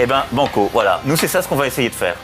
[0.00, 1.00] Eh ben, banco, voilà.
[1.04, 2.16] Nous, c'est ça ce qu'on va essayer de faire.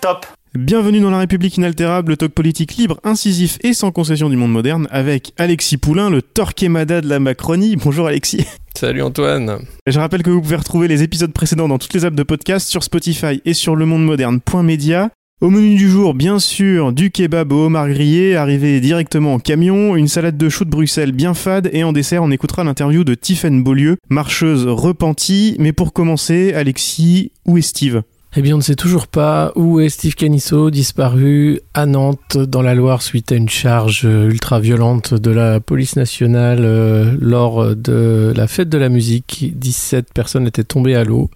[0.00, 4.36] Top Bienvenue dans La République inaltérable, le talk politique libre, incisif et sans concession du
[4.36, 7.74] monde moderne, avec Alexis Poulain, le Torquemada de la Macronie.
[7.84, 8.46] Bonjour Alexis.
[8.76, 9.64] Salut Antoine.
[9.86, 12.68] Je rappelle que vous pouvez retrouver les épisodes précédents dans toutes les apps de podcast
[12.68, 15.10] sur Spotify et sur lemondemoderne.media.
[15.44, 20.08] Au menu du jour, bien sûr, du kebab au homard arrivé directement en camion, une
[20.08, 23.62] salade de choux de Bruxelles bien fade, et en dessert, on écoutera l'interview de Tiffaine
[23.62, 25.54] Beaulieu, marcheuse repentie.
[25.58, 28.00] Mais pour commencer, Alexis, où est Steve?
[28.36, 32.62] Eh bien, on ne sait toujours pas où est Steve Canisso, disparu à Nantes, dans
[32.62, 38.32] la Loire, suite à une charge ultra violente de la police nationale euh, lors de
[38.34, 39.52] la fête de la musique.
[39.56, 41.28] 17 personnes étaient tombées à l'eau.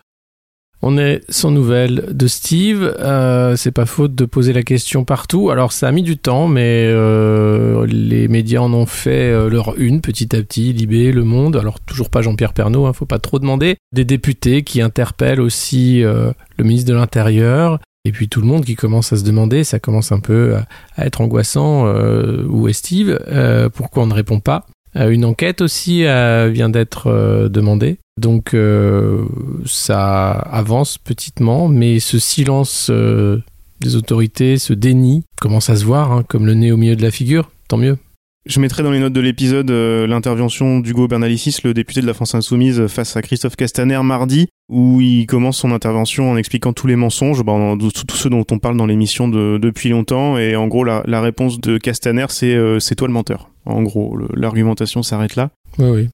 [0.81, 2.95] On est sans nouvelles de Steve.
[3.01, 5.51] Euh, c'est pas faute de poser la question partout.
[5.51, 9.75] Alors ça a mis du temps, mais euh, les médias en ont fait euh, leur
[9.79, 10.73] une petit à petit.
[10.73, 11.57] Libé, Le Monde.
[11.57, 13.77] Alors toujours pas Jean-Pierre Pernaud, hein, faut pas trop demander.
[13.93, 17.81] Des députés qui interpellent aussi euh, le ministre de l'Intérieur.
[18.05, 20.67] Et puis tout le monde qui commence à se demander, ça commence un peu à,
[20.97, 21.93] à être angoissant.
[22.49, 23.19] où est Steve
[23.75, 27.99] Pourquoi on ne répond pas Une enquête aussi vient d'être demandée.
[28.19, 29.25] Donc euh,
[29.65, 33.39] ça avance petitement, mais ce silence euh,
[33.81, 37.03] des autorités, ce déni, commence à se voir, hein, comme le nez au milieu de
[37.03, 37.97] la figure, tant mieux.
[38.47, 42.15] Je mettrai dans les notes de l'épisode euh, l'intervention d'Hugo Bernalicis, le député de la
[42.15, 46.87] France Insoumise, face à Christophe Castaner mardi, où il commence son intervention en expliquant tous
[46.87, 50.39] les mensonges, bah, tous ceux dont on parle dans l'émission de- depuis longtemps.
[50.39, 53.51] Et en gros, la, la réponse de Castaner, c'est c'est toi le menteur.
[53.67, 55.51] En gros, l'argumentation s'arrête là.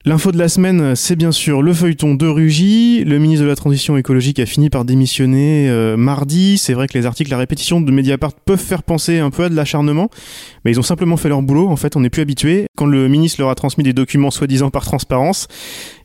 [0.05, 3.03] L'info de la semaine, c'est bien sûr le feuilleton de Rugy.
[3.05, 6.59] Le ministre de la Transition écologique a fini par démissionner euh, mardi.
[6.59, 9.49] C'est vrai que les articles à répétition de Mediapart peuvent faire penser un peu à
[9.49, 10.11] de l'acharnement,
[10.65, 11.69] mais ils ont simplement fait leur boulot.
[11.69, 12.67] En fait, on n'est plus habitué.
[12.77, 15.49] Quand le ministre leur a transmis des documents soi-disant par transparence,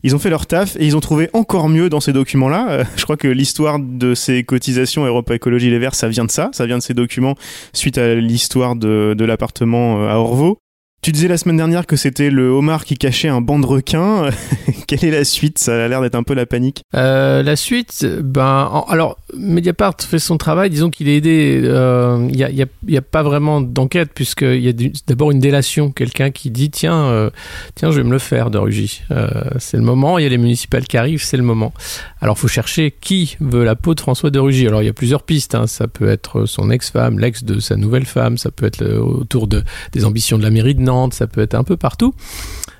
[0.03, 2.67] ils ont fait leur taf et ils ont trouvé encore mieux dans ces documents-là.
[2.69, 6.31] Euh, je crois que l'histoire de ces cotisations Europa Écologie Les Verts, ça vient de
[6.31, 6.49] ça.
[6.53, 7.35] Ça vient de ces documents
[7.73, 10.59] suite à l'histoire de, de l'appartement euh, à Orvaux.
[11.01, 14.29] Tu disais la semaine dernière que c'était le homard qui cachait un banc de requins.
[14.87, 15.57] Quelle est la suite?
[15.57, 16.81] Ça a l'air d'être un peu la panique.
[16.93, 20.69] Euh, la suite, ben, en- alors Mediapart fait son travail.
[20.69, 21.61] Disons qu'il est aidé.
[21.63, 25.91] euh, Il n'y a, il il pas vraiment d'enquête puisqu'il y a d'abord une délation,
[25.91, 27.29] quelqu'un qui dit tiens, euh,
[27.75, 29.01] tiens, je vais me le faire de Rugy.
[29.11, 30.17] Euh, c'est le moment.
[30.17, 31.73] Il y a les municipales qui arrivent, c'est le moment.
[32.21, 34.67] Alors faut chercher qui veut la peau de François de Rugy.
[34.67, 35.55] Alors il y a plusieurs pistes.
[35.55, 35.67] hein.
[35.67, 38.37] Ça peut être son ex-femme, l'ex de sa nouvelle femme.
[38.37, 39.63] Ça peut être autour de
[39.93, 41.13] des ambitions de la mairie de Nantes.
[41.13, 42.13] Ça peut être un peu partout.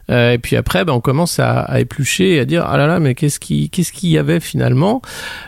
[0.10, 3.00] Euh, et puis après, ben, on commence à, éplucher et à dire ah là là,
[3.00, 5.02] mais qu'est-ce qui qu'est-ce qu'il y avait finalement?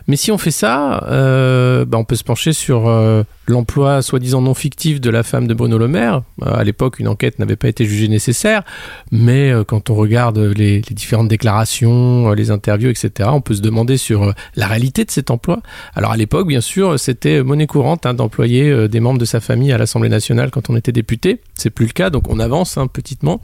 [0.08, 4.42] Mais si on fait ça, euh, ben, on peut se pencher sur euh, l'emploi soi-disant
[4.42, 6.22] non fictif de la femme de Bruno Le Maire.
[6.46, 8.64] À l'époque, une enquête n'avait pas été jugée nécessaire,
[9.12, 14.34] mais quand on regarde les, différentes déclarations, les interviews, etc., on peut se demander sur
[14.56, 15.62] la réalité de cet emploi.
[15.96, 19.72] Alors à l'époque, bien sûr, c'était monnaie courante hein, d'employer des membres de sa famille
[19.72, 21.42] à l'Assemblée nationale quand on était député.
[21.56, 23.42] C'est plus le cas, donc on avance hein, petitement.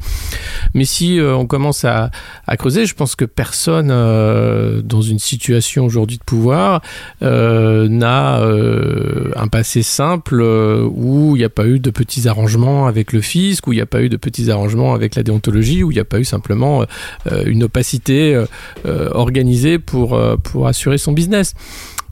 [0.73, 2.11] Mais si euh, on commence à,
[2.57, 6.81] creuser, je pense que personne euh, dans une situation aujourd'hui de pouvoir
[7.21, 8.37] euh, n'a
[9.35, 13.67] un passé simple où il n'y a pas eu de petits arrangements avec le fisc,
[13.67, 16.01] où il n'y a pas eu de petits arrangements avec la déontologie, où il n'y
[16.01, 16.85] a pas eu simplement
[17.45, 18.41] une opacité
[18.85, 20.17] organisée pour
[20.67, 21.53] assurer son business.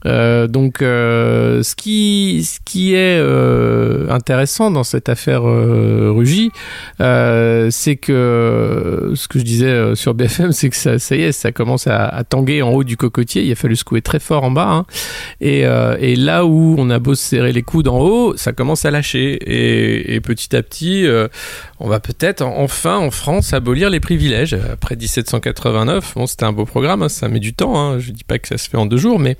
[0.06, 6.52] Euh, donc, euh, ce qui ce qui est euh, intéressant dans cette affaire Rugy,
[7.00, 11.88] c'est que ce que je disais sur BFM, c'est que ça, y est, ça commence
[11.88, 13.44] à, à tanguer en haut du cocotier.
[13.44, 14.86] Il a fallu secouer très fort en bas, hein.
[15.42, 15.66] et,
[16.16, 19.34] là où on a beau se serrer les coudes en haut, ça commence à lâcher.
[19.34, 21.06] Et, et petit à petit,
[21.80, 24.56] on va peut-être enfin en France abolir les privilèges.
[24.72, 27.78] Après 1789, bon, c'était un beau programme, hein, ça met du temps.
[27.78, 28.00] Hein.
[28.00, 29.38] Je dis pas que ça se fait en deux jours, mais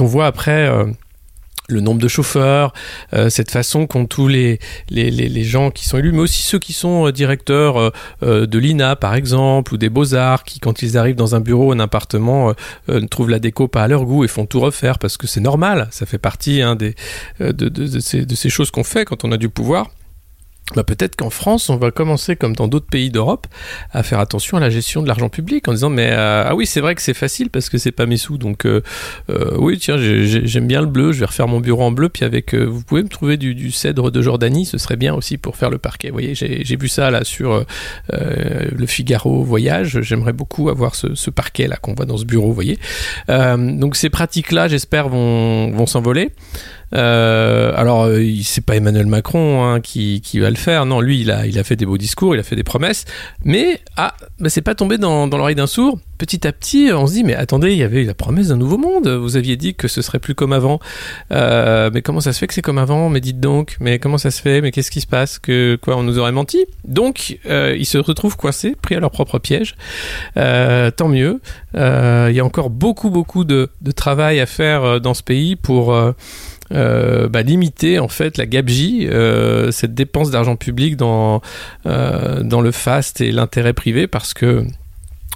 [0.00, 0.86] on voit après euh,
[1.68, 2.72] le nombre de chauffeurs,
[3.12, 4.58] euh, cette façon qu'ont tous les,
[5.42, 7.92] gens qui sont élus, mais aussi ceux qui sont euh, directeurs
[8.22, 11.80] de l'INA par exemple, ou des beaux-arts, qui quand ils arrivent dans un bureau, un
[11.80, 12.52] appartement,
[13.10, 15.88] trouvent la déco pas à leur goût et font tout refaire parce que c'est normal,
[15.90, 19.90] ça fait partie hein, de ces choses qu'on fait quand on a du pouvoir.
[20.74, 23.46] Bah peut-être qu'en France, on va commencer, comme dans d'autres pays d'Europe,
[23.90, 26.66] à faire attention à la gestion de l'argent public en disant mais euh, ah oui
[26.66, 28.80] c'est vrai que c'est facile parce que c'est pas mes sous donc euh,
[29.28, 32.24] euh, oui tiens j'aime bien le bleu, je vais refaire mon bureau en bleu puis
[32.24, 35.70] avec vous pouvez me trouver du, cèdre de Jordanie, ce serait bien aussi pour faire
[35.70, 36.08] le parquet.
[36.08, 37.64] Vous voyez j'ai vu ça là sur
[38.10, 42.48] le Figaro Voyage, j'aimerais beaucoup avoir ce, ce parquet là qu'on voit dans ce bureau,
[42.48, 42.78] vous voyez.
[43.28, 46.30] donc ces pratiques là j'espère vont vont s'envoler.
[46.94, 50.86] Euh, alors, euh, c'est pas Emmanuel Macron hein, qui, va le faire.
[50.86, 53.04] Non, lui, il a, fait des beaux discours, il a fait des promesses,
[53.44, 55.98] mais ah, bah, c'est pas tombé dans, l'oreille d'un sourd.
[56.18, 58.78] Petit à petit, on se dit, mais attendez, il y avait la promesse d'un nouveau
[58.78, 59.08] monde.
[59.08, 60.78] Vous aviez dit que ce serait plus comme avant.
[61.32, 63.08] Euh, mais comment ça se fait que c'est comme avant?
[63.08, 64.60] Mais dites donc, mais comment ça se fait?
[64.60, 65.40] Mais qu'est-ce qui se passe?
[65.40, 66.64] Que quoi, on nous aurait menti?
[66.84, 69.74] Donc, ils se retrouvent coincés, pris à leur propre piège.
[70.36, 71.40] Tant mieux.
[71.74, 75.92] Il y a encore beaucoup, beaucoup de travail à faire dans ce pays pour
[76.72, 81.40] euh, bah, limiter en fait la gabegie, euh, cette dépense d'argent public dans,
[81.86, 84.64] euh, dans le fast et l'intérêt privé parce que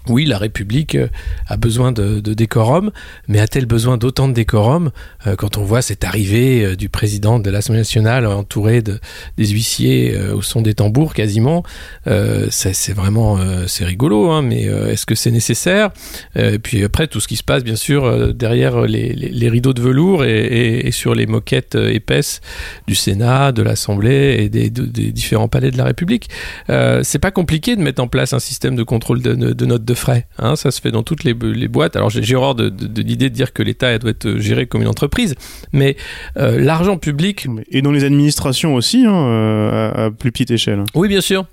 [0.09, 1.09] oui, la République euh,
[1.49, 2.91] a besoin de, décorum,
[3.29, 4.91] mais a-t-elle besoin d'autant de décorum
[5.27, 8.99] euh, quand on voit cette arrivée euh, du président de l'Assemblée nationale entouré de,
[9.37, 11.63] des huissiers au son des tambours quasiment
[12.05, 15.91] C'est vraiment c'est rigolo, hein, mais est-ce que c'est nécessaire?
[16.37, 20.25] Et puis après, tout ce qui se passe, bien sûr, derrière les, rideaux de velours
[20.25, 22.41] et, sur les moquettes épaisses
[22.87, 26.29] du Sénat, de l'Assemblée et des, différents palais de la République.
[26.69, 29.95] c'est pas compliqué de mettre en place un système de contrôle de, de notes de
[29.97, 30.27] frais.
[30.39, 31.97] Hein, ça se fait dans toutes les, boîtes.
[31.97, 35.35] Alors j'ai horreur de, l'idée de dire que l'État doit être géré comme une entreprise,
[35.73, 35.97] mais
[36.37, 37.47] euh, l'argent public...
[37.71, 40.85] Et dans les administrations aussi, hein, euh, à, plus petite échelle.
[40.95, 41.47] Oui, bien sûr.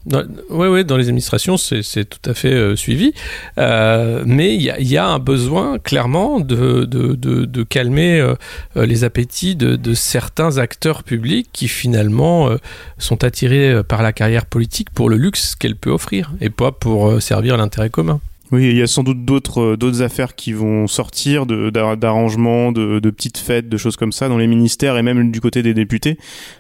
[0.50, 3.14] Oui, oui, dans les administrations, c'est tout à fait euh, suivi.
[3.58, 8.34] mais il y, a, un besoin, clairement, de, de, calmer
[8.76, 12.50] les appétits de, certains acteurs publics qui, finalement,
[12.98, 17.22] sont attirés par la carrière politique pour le luxe qu'elle peut offrir et pas pour
[17.22, 18.20] servir l'intérêt commun.
[18.54, 23.00] Oui, il y a sans doute d'autres euh, d'autres affaires qui vont sortir d'arrangements, de,
[23.00, 25.74] de, petites fêtes, de choses comme ça dans les ministères et même du côté des
[25.74, 26.20] députés.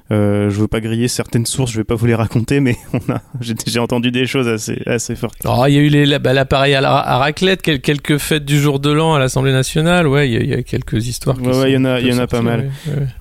[0.10, 3.14] Euh, je veux pas griller certaines sources, je vais pas vous les raconter, mais on
[3.14, 3.22] a
[3.68, 5.38] j'ai entendu des choses assez assez fortes.
[5.46, 8.80] Oh, il y a eu les, bah, l'appareil à, à, raclette, quelques fêtes du jour
[8.80, 10.08] de l'an à l'Assemblée nationale.
[10.08, 11.40] Ouais, il y, a, quelques histoires.
[11.40, 12.72] ouais, il y en a, il y en a pas mal.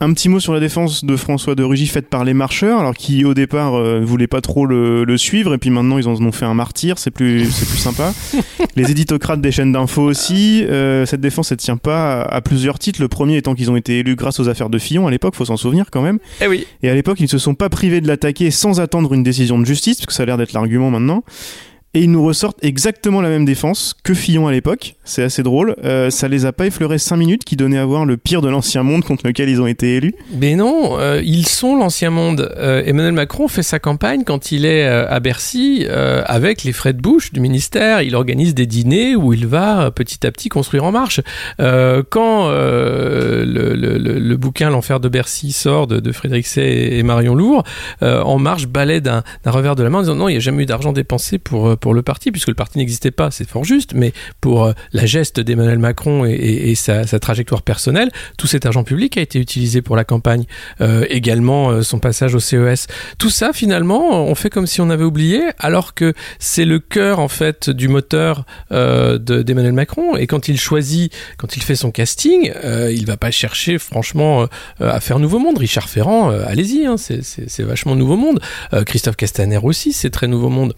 [0.01, 2.95] Un petit mot sur la défense de François de Rugy faite par les marcheurs, alors
[2.95, 6.15] qui au départ euh, voulaient pas trop le, le, suivre et puis maintenant ils en
[6.15, 8.15] ont fait un martyr, c'est plus c'est plus sympa.
[8.77, 10.65] les éditocrates des chaînes d'infos aussi.
[10.65, 13.01] Euh, cette défense, elle tient pas à, plusieurs titres.
[13.01, 15.45] Le premier étant qu'ils ont été élus grâce aux affaires de Fillon à l'époque, faut
[15.45, 16.19] s'en souvenir quand même.
[16.41, 16.67] Eh oui.
[16.83, 19.59] Et à l'époque, ils ne se sont pas privés de l'attaquer sans attendre une décision
[19.59, 21.23] de justice, parce que ça a l'air d'être l'argument maintenant
[21.95, 24.95] et ils nous ressortent exactement la même défense que Fillon à l'époque.
[25.05, 25.77] C'est assez drôle.
[25.85, 28.49] Euh, ça les a pas effleuré 5 minutes qui donnaient à voir le pire de
[28.49, 30.15] l'ancien monde contre lequel ils ont été élus.
[30.35, 32.51] Mais non, euh, ils sont l'ancien monde.
[32.57, 37.01] Euh, Emmanuel Macron fait sa campagne quand il est à Bercy avec les frais de
[37.01, 38.03] bouche du ministère.
[38.03, 41.21] Il organise des dîners où il va petit à petit construire en marche.
[41.59, 47.35] quand le, le, le, bouquin L'enfer de Bercy sort de, de Frédéric Say et Marion
[47.35, 47.65] Lourd,
[48.01, 50.63] En Marche balaie d'un revers de la main en disant non, il n'y a jamais
[50.63, 53.93] eu d'argent dépensé pour pour le parti, puisque le parti n'existait pas, c'est fort juste,
[53.93, 59.19] mais pour euh, la geste d'Emmanuel Macron et, sa, trajectoire personnelle, tout cet argent public
[59.19, 60.45] a été utilisé pour la campagne,
[60.81, 62.87] euh, également euh, son passage au CES.
[63.19, 67.19] Tout ça, finalement, on fait comme si on avait oublié, alors que c'est le cœur,
[67.19, 72.53] en fait, du moteur d'Emmanuel Macron, et quand il choisit, quand il fait son casting,
[72.65, 74.47] il va pas chercher, franchement,
[74.79, 75.59] à faire Nouveau Monde.
[75.59, 78.41] Richard Ferrand, allez-y, hein, c'est vachement Nouveau Monde.
[78.87, 80.75] Christophe Castaner aussi, c'est très Nouveau Monde.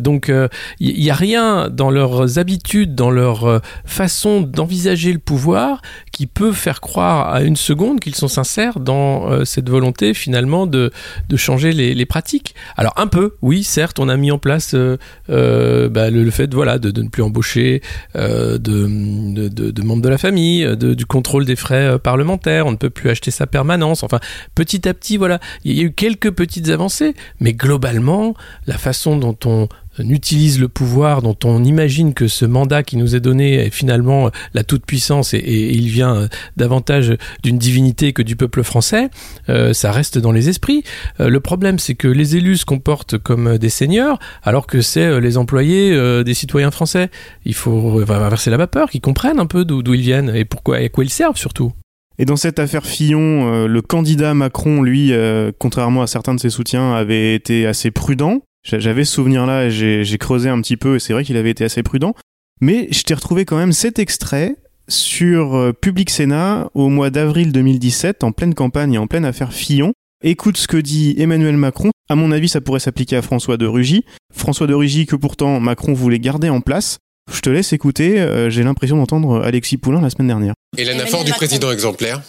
[0.00, 0.48] Donc il euh,
[0.80, 6.52] n'y a rien dans leurs habitudes, dans leur euh, façon d'envisager le pouvoir qui peut
[6.52, 10.90] faire croire à une seconde qu'ils sont sincères dans cette volonté finalement de,
[11.28, 12.54] de changer les, pratiques.
[12.76, 14.90] Alors un peu, oui, certes, on a mis en place bah,
[15.28, 17.82] le, fait voilà, de, ne plus embaucher
[18.14, 23.10] de, de, membres de la famille, du contrôle des frais parlementaires, on ne peut plus
[23.10, 24.02] acheter sa permanence.
[24.02, 24.20] Enfin,
[24.54, 28.34] petit à petit, voilà, il y a eu quelques petites avancées, mais globalement,
[28.66, 33.16] la façon dont on utilise le pouvoir dont on imagine que ce mandat qui nous
[33.16, 38.36] est donné est finalement la toute-puissance et, il vient euh, davantage d'une divinité que du
[38.36, 39.08] peuple français,
[39.48, 40.84] euh, ça reste dans les esprits.
[41.20, 45.20] Euh, le problème, c'est que les élus se comportent comme des seigneurs, alors que c'est
[45.20, 47.10] les employés des citoyens français.
[47.44, 50.86] Il faut inverser la vapeur, qu'ils comprennent un peu d'où ils viennent et pourquoi et
[50.86, 51.72] à quoi ils servent surtout.
[52.18, 55.12] Et dans cette affaire Fillon, le candidat Macron, lui,
[55.58, 58.42] contrairement à certains de ses soutiens, avait été assez prudent.
[58.66, 61.64] J'avais ce souvenir-là et j'ai creusé un petit peu et c'est vrai qu'il avait été
[61.64, 62.14] assez prudent.
[62.60, 64.56] Mais je t'ai retrouvé quand même cet extrait
[64.88, 69.52] sur euh, Public Sénat au mois d'avril 2017, en pleine campagne et en pleine affaire
[69.52, 69.92] Fillon.
[70.24, 71.90] Écoute ce que dit Emmanuel Macron.
[72.08, 74.04] À mon avis, ça pourrait s'appliquer à François de Rugy.
[74.34, 76.98] François de Rugy que pourtant Macron voulait garder en place.
[77.32, 80.54] Je te laisse écouter, euh, j'ai l'impression d'entendre Alexis Poulain la semaine dernière.
[80.78, 82.22] Et l'anaphore du président exemplaire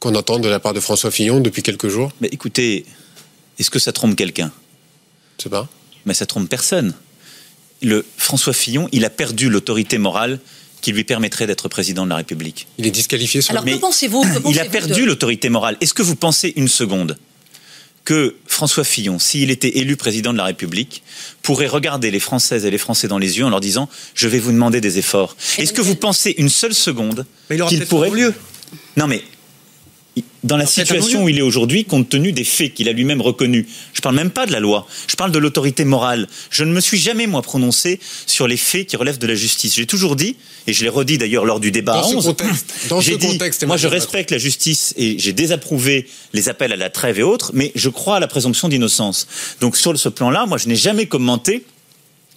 [0.00, 2.12] qu'on entend de la part de François Fillon depuis quelques jours?
[2.20, 2.84] Mais écoutez,
[3.58, 4.52] est-ce que ça trompe quelqu'un?
[5.38, 5.68] Je sais pas.
[6.04, 6.94] Mais ça trompe personne.
[7.82, 10.40] Le François Fillon, il a perdu l'autorité morale
[10.80, 12.68] qui lui permettrait d'être président de la République.
[12.78, 15.76] Il est disqualifié sur Alors que pensez-vous Il a perdu de- l'autorité morale.
[15.80, 17.18] Est-ce que vous pensez une seconde
[18.04, 21.02] que François Fillon, s'il était élu président de la République,
[21.42, 24.38] pourrait regarder les Françaises et les Français dans les yeux en leur disant Je vais
[24.38, 27.84] vous demander des efforts Est-ce que vous pensez une seule seconde Mais il aura qu'il
[27.86, 28.10] pourrait.
[28.10, 28.32] mieux.
[28.96, 29.24] Non, mais
[30.44, 33.66] dans la situation où il est aujourd'hui, compte tenu des faits qu'il a lui-même reconnus,
[33.92, 36.28] je parle même pas de la loi, je parle de l'autorité morale.
[36.50, 39.74] Je ne me suis jamais, moi, prononcé sur les faits qui relèvent de la justice.
[39.74, 42.24] J'ai toujours dit, et je l'ai redit d'ailleurs lors du débat Dans à ce 11,
[42.26, 46.72] contexte, dans ce dit, contexte, moi je respecte la justice et j'ai désapprouvé les appels
[46.72, 49.26] à la trêve et autres, mais je crois à la présomption d'innocence.
[49.60, 51.64] Donc sur ce plan-là, moi je n'ai jamais commenté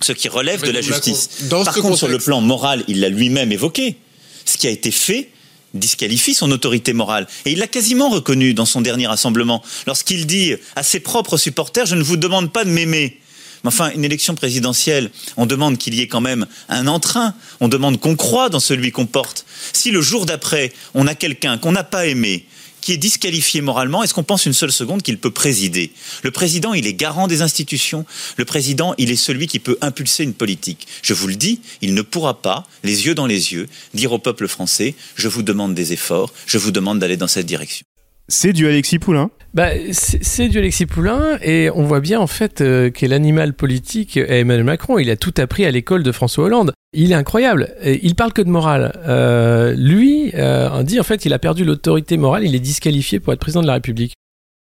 [0.01, 1.29] ce qui relève de la justice.
[1.49, 3.97] Dans Par ce contre, sur le plan moral, il l'a lui-même évoqué.
[4.45, 5.29] Ce qui a été fait
[5.73, 7.27] disqualifie son autorité morale.
[7.45, 11.85] Et il l'a quasiment reconnu dans son dernier rassemblement, lorsqu'il dit à ses propres supporters,
[11.85, 13.19] je ne vous demande pas de m'aimer.
[13.63, 17.67] Mais enfin, une élection présidentielle, on demande qu'il y ait quand même un entrain, on
[17.67, 19.45] demande qu'on croit dans celui qu'on porte.
[19.73, 22.45] Si le jour d'après, on a quelqu'un qu'on n'a pas aimé,
[22.91, 25.91] est disqualifié moralement, est-ce qu'on pense une seule seconde qu'il peut présider?
[26.23, 28.05] Le président, il est garant des institutions.
[28.37, 30.87] Le président, il est celui qui peut impulser une politique.
[31.01, 34.19] Je vous le dis, il ne pourra pas, les yeux dans les yeux, dire au
[34.19, 37.88] peuple français, je vous demande des efforts, je vous demande d'aller dans cette direction.
[38.31, 39.31] C'est du Alexis Poulain.
[39.55, 44.17] Bah, c'est du Alexis Poulain et on voit bien en fait euh, qu'est l'animal politique
[44.17, 44.99] est Emmanuel Macron.
[44.99, 46.71] Il a tout appris à l'école de François Hollande.
[46.93, 47.73] Il est incroyable.
[47.83, 48.93] Il parle que de morale.
[49.07, 52.45] Euh, lui euh, on dit en fait il a perdu l'autorité morale.
[52.45, 54.13] Il est disqualifié pour être président de la République.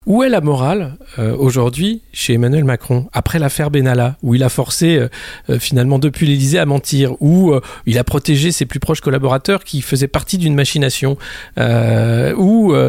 [0.07, 4.49] Où est la morale euh, aujourd'hui chez Emmanuel Macron après l'affaire Benalla où il a
[4.49, 5.09] forcé euh,
[5.51, 9.63] euh, finalement depuis l'Élysée à mentir où euh, il a protégé ses plus proches collaborateurs
[9.63, 11.19] qui faisaient partie d'une machination
[11.59, 12.89] euh, où euh,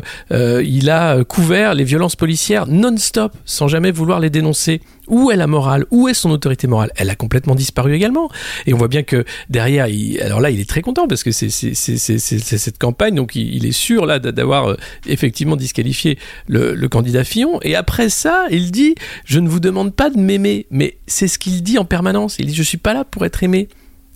[0.65, 4.79] il a couvert les violences policières non-stop sans jamais vouloir les dénoncer?
[5.09, 5.85] Où est la morale?
[5.91, 6.91] Où est son autorité morale?
[6.95, 8.29] Elle a complètement disparu également.
[8.65, 11.31] Et on voit bien que derrière, il, alors là, il est très content parce que
[11.31, 14.77] c'est cette campagne, donc il, est sûr là d'a- d'avoir
[15.07, 17.59] effectivement disqualifié le, le candidat Fillon.
[17.61, 20.65] Et après ça, il dit Je ne vous demande pas de m'aimer.
[20.71, 22.37] Mais c'est ce qu'il dit en permanence.
[22.39, 23.67] Il dit Je suis pas là pour être aimé.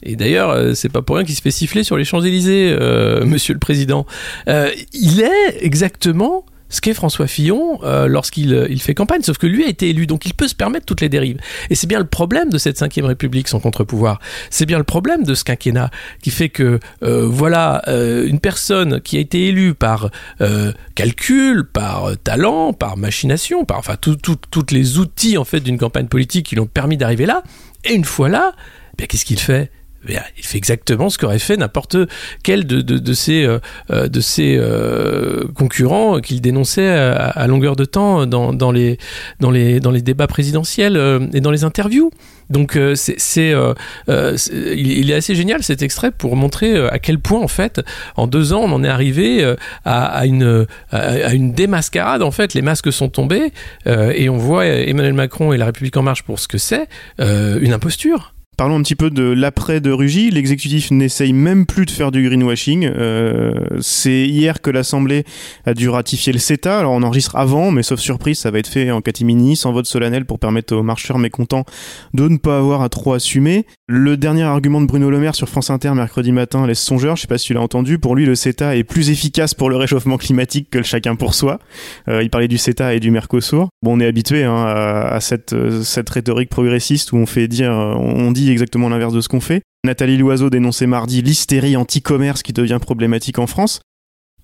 [0.04, 3.26] Et d'ailleurs, euh, c'est pas pour rien qu'il se fait siffler sur les Champs-Élysées, euh,
[3.26, 4.06] monsieur le président.
[4.48, 9.38] Euh, il est exactement ce qu'est François Fillon euh, lorsqu'il euh, il fait campagne, sauf
[9.38, 11.38] que lui a été élu, donc il peut se permettre toutes les dérives.
[11.70, 14.20] Et c'est bien le problème de cette cinquième République, son contre-pouvoir.
[14.50, 15.92] C'est bien le problème de ce quinquennat
[16.22, 20.10] qui fait que euh, voilà une personne qui a été élue par
[20.96, 26.48] calcul, par talent, par machination, par enfin toutes les outils en fait d'une campagne politique
[26.48, 27.44] qui l'ont permis d'arriver là.
[27.84, 28.54] Et une fois là,
[29.00, 29.72] eh qu'est-ce qu'il fait?
[30.10, 31.98] Il fait exactement ce qu'aurait fait n'importe
[32.44, 33.60] quel de, de, de ses, euh,
[33.92, 34.08] euh,
[34.40, 38.98] euh, concurrents qu'il dénonçait à, longueur de temps dans, dans, les,
[39.40, 42.12] dans, les, dans les débats présidentiels euh, et dans les interviews.
[42.50, 43.74] Donc euh, c'est, c'est, euh,
[44.10, 44.38] euh,
[44.76, 47.82] il, est assez génial cet extrait pour montrer euh, à quel point en fait
[48.18, 52.54] en deux ans on en est arrivé euh, à, une à, une démascarade en fait
[52.54, 53.52] les masques sont tombés
[53.88, 56.88] euh, et on voit Emmanuel Macron et la République en marche pour ce que c'est
[57.20, 58.35] euh, une imposture.
[58.58, 60.32] Parlons un petit peu de l'après de Rugy.
[60.32, 62.86] L'exécutif n'essaye même plus de faire du greenwashing.
[62.86, 65.26] Euh, c'est hier que l'Assemblée
[65.66, 66.80] a dû ratifier le CETA.
[66.80, 69.86] Alors on enregistre avant, mais sauf surprise, ça va être fait en catimini, sans vote
[69.86, 71.66] solennel pour permettre aux marcheurs mécontents
[72.14, 73.66] de ne pas avoir à trop assumer.
[73.88, 77.18] Le dernier argument de Bruno Le Maire sur France Inter mercredi matin laisse songeur.
[77.18, 78.00] Je sais pas si tu l'as entendu.
[78.00, 81.36] Pour lui, le CETA est plus efficace pour le réchauffement climatique que le chacun pour
[81.36, 81.60] soi.
[82.08, 83.68] Euh, il parlait du CETA et du Mercosur.
[83.84, 87.48] Bon, on est habitué hein, à, à cette, euh, cette rhétorique progressiste où on fait
[87.48, 89.62] dire, on dit exactement l'inverse de ce qu'on fait.
[89.86, 93.82] Nathalie Loiseau dénonçait mardi l'hystérie anti-commerce qui devient problématique en France.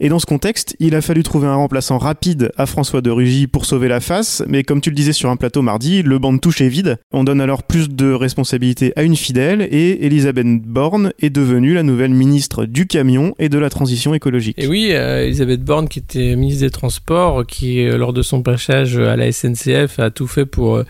[0.04, 3.46] Et dans ce contexte, il a fallu trouver un remplaçant rapide à François de Rugy
[3.46, 6.34] pour sauver la face, mais comme tu le disais sur un plateau mardi, le banc
[6.34, 6.98] de touche est vide.
[7.14, 11.84] On donne alors plus de responsabilités à une fidèle et Elisabeth Borne est devenue la
[11.84, 14.58] nouvelle ministre du camion et de la transition écologique.
[14.58, 18.42] Et oui, euh, Elisabeth Borne, qui était ministre des Transports, qui, euh, lors de son
[18.42, 20.84] passage à la SNCF, a tout fait pour euh,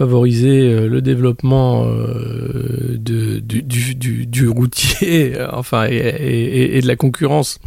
[0.00, 6.86] favoriser euh, le développement euh, du, du, du, du routier, enfin, et, et- et de
[6.86, 7.58] la concurrence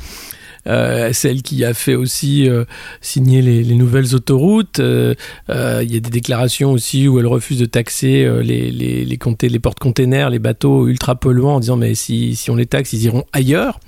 [0.65, 2.47] celle qui a fait aussi
[3.01, 4.79] signer les, les, nouvelles autoroutes.
[4.79, 5.15] Il
[5.49, 9.17] y a des déclarations aussi où elle refuse de taxer les, les, les,
[9.49, 13.03] les portes-containers, les bateaux ultra polluants en disant mais si, si on les taxe, ils
[13.03, 13.79] iront ailleurs.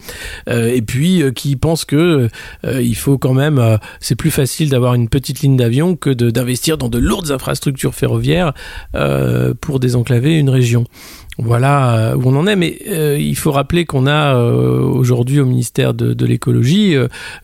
[0.48, 2.30] et puis qui pense que
[2.64, 6.90] il faut quand même, c'est plus facile d'avoir une petite ligne d'avion que d'investir dans
[6.90, 8.54] de lourdes infrastructures ferroviaires
[9.62, 10.86] pour désenclaver une région
[11.38, 12.56] voilà euh, où on en est.
[12.56, 16.96] Mais euh, il faut rappeler qu'on a euh, aujourd'hui au ministère de, l'écologie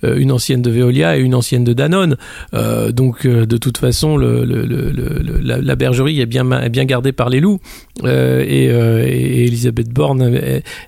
[0.04, 2.18] une ancienne de Veolia et une ancienne de Danone.
[2.54, 6.46] donc de toute façon, la, bergerie est bien,
[6.86, 7.60] gardée par les loups.
[8.04, 10.40] Et, et, Elisabeth Borne,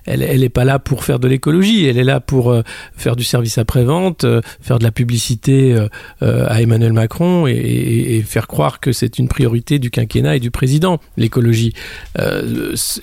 [0.06, 1.86] elle, n'est pas là pour faire de l'écologie.
[1.86, 2.56] Elle est là pour
[2.96, 4.26] faire du service après-vente,
[4.60, 5.76] faire de la publicité
[6.20, 10.98] à Emmanuel Macron et faire croire que c'est une priorité du quinquennat et du président,
[11.16, 11.74] l'écologie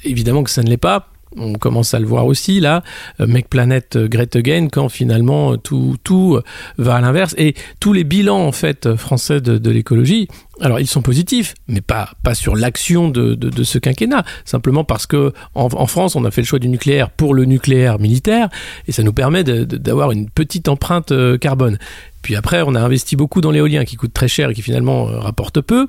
[0.03, 1.07] évidemment que ça ne l'est pas.
[1.37, 2.83] On commence à le voir aussi là,
[3.21, 6.39] euh, Make Planet euh, Great Again, quand finalement euh, tout, tout
[6.77, 7.33] va à l'inverse.
[7.37, 10.27] Et tous les bilans en fait français de, l'écologie,
[10.59, 14.25] alors ils sont positifs, mais pas, sur l'action de, de, ce quinquennat.
[14.43, 17.97] Simplement parce que en, France, on a fait le choix du nucléaire pour le nucléaire
[17.99, 18.49] militaire,
[18.87, 21.77] et ça nous permet d'avoir une petite empreinte carbone.
[22.21, 25.09] Puis après, on a investi beaucoup dans l'éolien qui coûte très cher et qui finalement
[25.09, 25.87] euh, rapporte peu.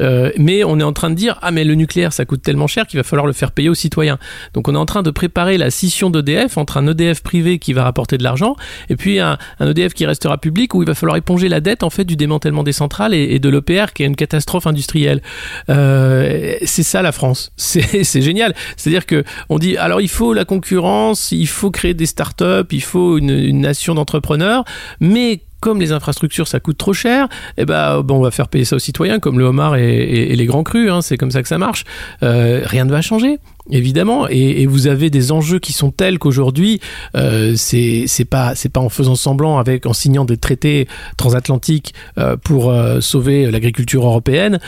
[0.00, 2.66] Euh, mais on est en train de dire ah mais le nucléaire ça coûte tellement
[2.66, 4.18] cher qu'il va falloir le faire payer aux citoyens.
[4.52, 7.72] Donc on est en train de préparer la scission d'EDF entre un EDF privé qui
[7.72, 8.56] va rapporter de l'argent
[8.88, 11.90] et puis un, EDF qui restera public où il va falloir éponger la dette en
[11.90, 15.22] fait du démantèlement des centrales et, de l'EPR qui est une catastrophe industrielle.
[15.68, 17.52] Euh, c'est ça la France.
[17.56, 18.54] C'est génial.
[18.76, 22.82] C'est-à-dire que on dit alors il faut la concurrence, il faut créer des startups, il
[22.82, 24.64] faut une, une nation d'entrepreneurs,
[25.00, 28.66] mais comme les infrastructures ça coûte trop cher, eh ben bon, on va faire payer
[28.66, 31.48] ça aux citoyens comme le homard et, les grands crus, hein, c'est comme ça que
[31.48, 31.84] ça marche.
[32.22, 33.38] Euh, rien ne va changer.
[33.70, 36.80] Évidemment, et, vous avez des enjeux qui sont tels qu'aujourd'hui,
[37.16, 43.00] euh, c'est pas en faisant semblant avec en signant des traités transatlantiques euh, pour euh,
[43.00, 44.58] sauver l'agriculture européenne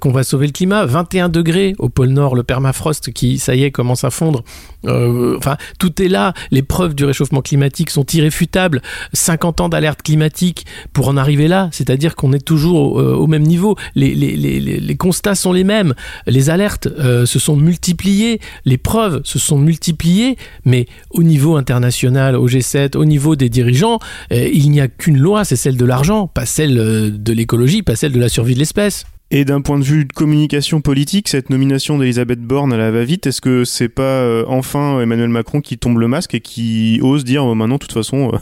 [0.00, 0.86] qu'on va sauver le climat.
[0.86, 4.44] 21 degrés au pôle Nord, le permafrost qui ça y est commence à fondre.
[4.86, 6.32] enfin, tout est là.
[6.52, 8.82] Les preuves du réchauffement climatique sont irréfutables.
[9.14, 13.76] 50 ans d'alerte climatique pour en arriver là, c'est-à-dire qu'on est toujours au, même niveau.
[13.96, 15.94] Les, les, constats sont les mêmes.
[16.26, 16.88] Les alertes
[17.24, 23.04] se sont multipliées les preuves se sont multipliées, mais au niveau international, au G7, au
[23.04, 23.98] niveau des dirigeants,
[24.32, 27.82] euh, il n'y a qu'une loi, c'est celle de l'argent, pas celle euh, de l'écologie,
[27.82, 29.04] pas celle de la survie de l'espèce.
[29.30, 33.26] Et d'un point de vue de communication politique, cette nomination d'Elisabeth Borne à la va-vite,
[33.26, 37.24] est-ce que c'est pas euh, enfin Emmanuel Macron qui tombe le masque et qui ose
[37.24, 38.32] dire oh, maintenant, de toute façon,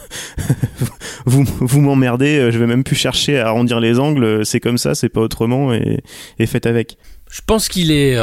[1.24, 4.94] vous, vous m'emmerdez, je vais même plus chercher à arrondir les angles, c'est comme ça,
[4.94, 6.03] c'est pas autrement, et,
[6.38, 6.98] et faites avec.
[7.31, 8.16] Je pense qu'il est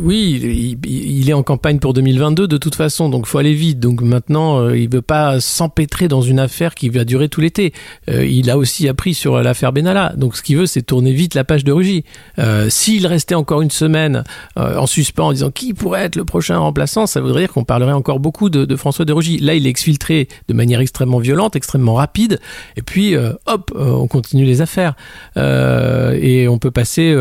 [0.00, 3.80] oui, il, est en campagne pour 2022 de toute façon, donc faut aller vite.
[3.80, 7.72] Donc maintenant, euh, il veut pas s'empêtrer dans une affaire qui va durer tout l'été.
[8.08, 10.12] Euh, il a aussi appris sur l'affaire Benalla.
[10.16, 12.04] Donc ce qu'il veut, c'est tourner vite la page de Rugy.
[12.38, 14.24] Euh, s'il restait encore une semaine
[14.56, 17.92] en suspens en disant qui pourrait être le prochain remplaçant, ça voudrait dire qu'on parlerait
[17.92, 19.38] encore beaucoup de, François de Rugy.
[19.38, 22.40] Là, il est exfiltré de manière extrêmement violente, extrêmement rapide,
[22.76, 23.14] et puis
[23.46, 24.94] hop, on continue les affaires
[25.36, 27.14] et on peut passer,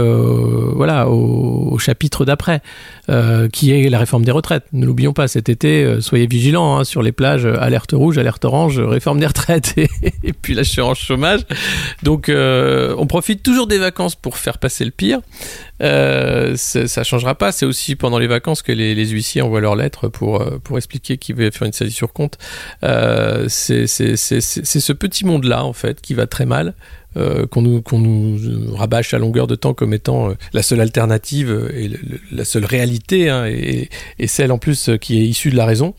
[0.74, 2.62] voilà, au, au chapitre après,
[3.10, 4.65] euh, qui est la réforme des retraites.
[4.74, 8.17] Ne l'oublions pas, cet été, euh, soyez vigilants hein, sur les plages, euh, alerte rouge,
[8.17, 11.41] alerte orange, réforme des retraites et, puis l'assurance chômage.
[12.04, 15.19] Donc on profite toujours des vacances pour faire passer le pire.
[15.80, 17.52] ça changera pas.
[17.52, 21.36] C'est aussi pendant les vacances que les, huissiers envoient leurs lettres pour, pour expliquer qu'ils
[21.36, 22.38] veulent faire une saisie sur compte.
[22.82, 26.74] c'est ce petit monde-là, en fait, qui va très mal.
[27.17, 31.71] Euh, qu'on nous, rabâche à longueur de temps comme étant euh, la seule alternative euh,
[31.73, 31.89] et
[32.30, 33.89] la seule réalité, hein, et,
[34.28, 35.93] celle en plus qui est issue de la raison.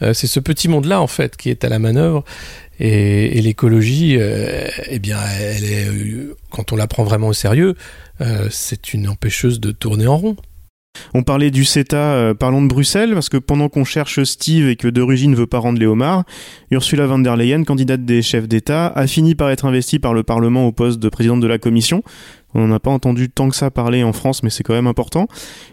[0.00, 2.24] c'est ce petit monde-là, en fait, qui est à la manœuvre.
[2.78, 5.18] Et, l'écologie, eh bien,
[6.50, 7.74] quand on la prend vraiment au sérieux,
[8.50, 10.36] c'est une empêcheuse de tourner en rond.
[11.14, 14.76] On parlait du CETA, euh, parlons de Bruxelles, parce que pendant qu'on cherche Steve et
[14.76, 15.86] que Rugy ne veut pas rendre les
[16.70, 20.22] Ursula von der Leyen, candidate des chefs d'État, a fini par être investie par le
[20.22, 22.02] Parlement au poste de présidente de la Commission.
[22.54, 24.86] On n'en a pas entendu tant que ça parler en France, mais c'est quand même
[24.86, 25.26] important.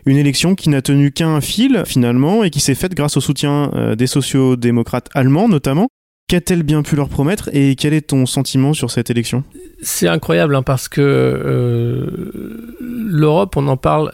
[0.05, 3.71] Une élection qui n'a tenu qu'un fil, finalement, et qui s'est faite grâce au soutien
[3.75, 5.87] euh, des sociaux-démocrates allemands, notamment.
[6.27, 9.43] Qu'a-t-elle bien pu leur promettre et quel est ton sentiment sur cette élection?
[9.81, 14.11] C'est incroyable hein, parce que euh, l'Europe, on en parle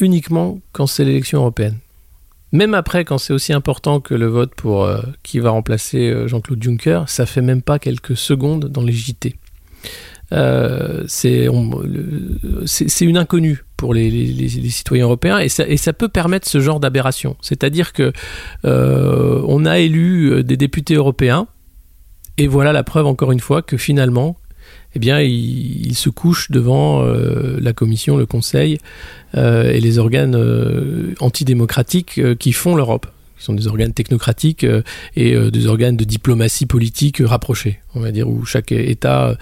[0.00, 1.78] uniquement quand c'est l'élection européenne.
[2.54, 6.28] Même après, quand c'est aussi important que le vote pour euh, qui va remplacer euh,
[6.28, 9.34] Jean-Claude Juncker, ça fait même pas quelques secondes dans les JT.
[10.32, 11.46] Euh, c'est
[13.00, 17.36] une inconnue pour les, citoyens européens et ça, peut permettre ce genre d'aberration.
[17.40, 18.12] C'est-à-dire que
[18.62, 21.48] on a élu des députés européens
[22.38, 24.36] et voilà la preuve encore une fois que finalement,
[24.94, 28.78] eh bien, ils se couchent devant euh, la Commission, le Conseil
[29.36, 33.06] euh, et les organes euh, antidémocratiques qui font l'Europe.
[33.36, 34.64] Qui sont des organes technocratiques
[35.16, 39.36] et des organes de diplomatie politique rapprochés, on va dire, où chaque État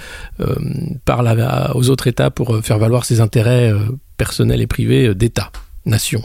[1.05, 1.29] parle
[1.75, 3.71] aux autres États pour faire valoir ses intérêts
[4.17, 5.53] personnels et privés d'État,
[5.87, 6.23] nation.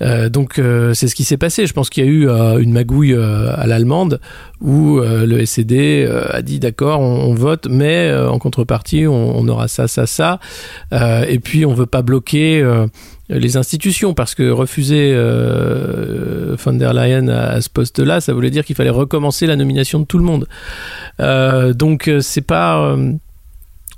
[0.00, 1.66] Euh, donc euh, c'est ce qui s'est passé.
[1.66, 4.20] Je pense qu'il y a eu euh, une magouille à l'allemande
[4.60, 10.06] où le SED a dit d'accord, on, vote, mais en contrepartie on, aura ça, ça,
[10.06, 10.38] ça,
[10.92, 12.64] et puis on veut pas bloquer
[13.28, 15.12] les institutions parce que refuser
[16.64, 20.04] von der Leyen à, ce poste-là, ça voulait dire qu'il fallait recommencer la nomination de
[20.04, 20.46] tout le monde.
[21.76, 22.96] Donc c'est pas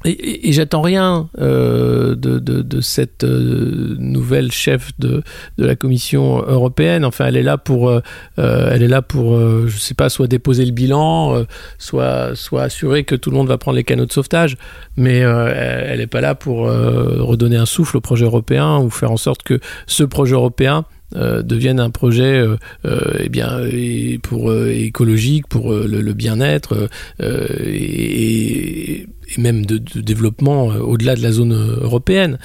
[0.05, 5.23] et, j'attends rien euh, de, cette euh, nouvelle chef de,
[5.57, 7.05] la Commission européenne.
[7.05, 8.01] Enfin, elle est là pour, euh,
[8.39, 11.45] euh, elle est là pour, je sais pas, soit déposer le bilan,
[11.79, 14.57] soit, soit assurer que tout le monde va prendre les canaux de sauvetage.
[14.97, 19.17] Mais elle n'est pas là pour redonner un souffle au projet européen ou faire en
[19.17, 20.85] sorte que ce projet européen
[21.17, 26.89] euh, devienne un projet euh, euh, eh bien écologique pour le, bien-être
[27.21, 29.07] et,
[29.39, 32.39] même de, développement au-delà de la zone européenne.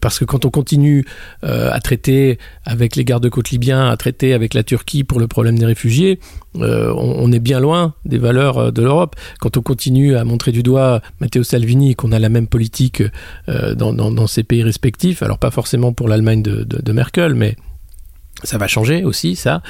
[0.00, 1.04] Parce que quand on continue
[1.42, 5.66] à traiter avec les gardes-côtes libyens à traiter avec la Turquie pour le problème des
[5.66, 6.18] réfugiés
[6.54, 9.14] on, est bien loin des valeurs de l'Europe.
[9.38, 13.02] Quand on continue à montrer du doigt Matteo Salvini qu'on a la même politique
[13.46, 17.56] dans, dans, dans ces pays respectifs alors pas forcément pour l'Allemagne de Merkel mais
[18.44, 19.62] ça va changer aussi, ça.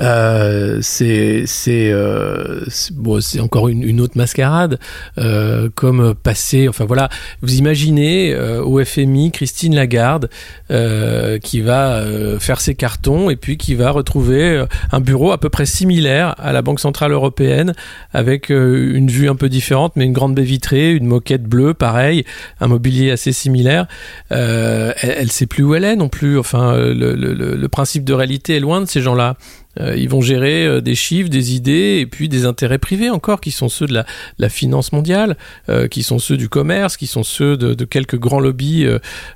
[0.00, 4.78] Euh, euh, c'est- encore une, autre mascarade,
[5.18, 6.68] euh, comme passer.
[6.68, 7.08] Enfin voilà,
[7.42, 10.28] vous imaginez au FMI Christine Lagarde
[10.68, 12.02] qui va
[12.38, 16.52] faire ses cartons et puis qui va retrouver un bureau à peu près similaire à
[16.52, 17.74] la Banque centrale européenne
[18.12, 22.24] avec une vue un peu différente, mais une grande baie vitrée, une moquette bleue, pareil,
[22.60, 23.86] un mobilier assez similaire.
[24.30, 26.38] Elle, elle sait plus où elle est non plus.
[26.38, 29.36] Enfin, le, principe de réalité est loin de ces gens-là.
[29.78, 33.40] Euh, ils vont gérer euh, des chiffres, des idées et puis des intérêts privés encore,
[33.40, 34.02] qui sont ceux de
[34.38, 35.36] la, finance mondiale,
[35.68, 38.84] euh, qui sont ceux du commerce, qui sont ceux de, quelques grands lobbies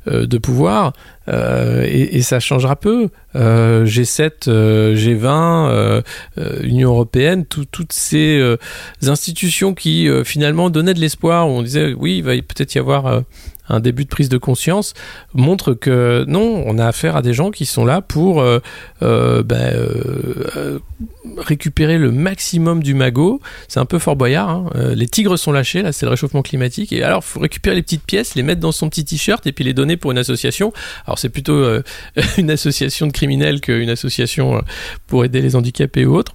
[0.07, 0.93] de pouvoir.
[1.29, 3.11] Et, ça changera peu.
[3.37, 6.03] Euh, G7, euh, G20, euh,
[6.39, 8.57] euh, Union européenne, tout- toutes ces
[9.03, 13.23] institutions qui finalement donnaient de l'espoir, où on disait oui, il va peut-être y avoir
[13.69, 14.95] un début de prise de conscience,
[15.33, 18.61] montrent que non, on a affaire à des gens qui sont là pour euh,
[19.03, 20.79] euh, ben, euh,
[21.39, 23.41] récupérer le maximum du magot.
[23.69, 24.51] C'est un peu Fort Boyard.
[24.51, 24.71] hein.
[24.95, 26.93] Les tigres sont lâchés, là, c'est le réchauffement climatique.
[26.93, 29.65] Et alors, faut récupérer les petites pièces, les mettre dans son petit t-shirt et puis
[29.65, 30.73] les donner pour une association.
[31.07, 31.65] Alors, c'est plutôt
[32.39, 34.63] une association de criminels qu'une association
[35.07, 36.35] pour aider les handicapés ou autres.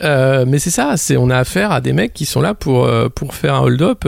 [0.00, 3.34] Mais c'est ça, c'est on a affaire à des mecs qui sont là pour pour
[3.34, 4.04] faire un hold-up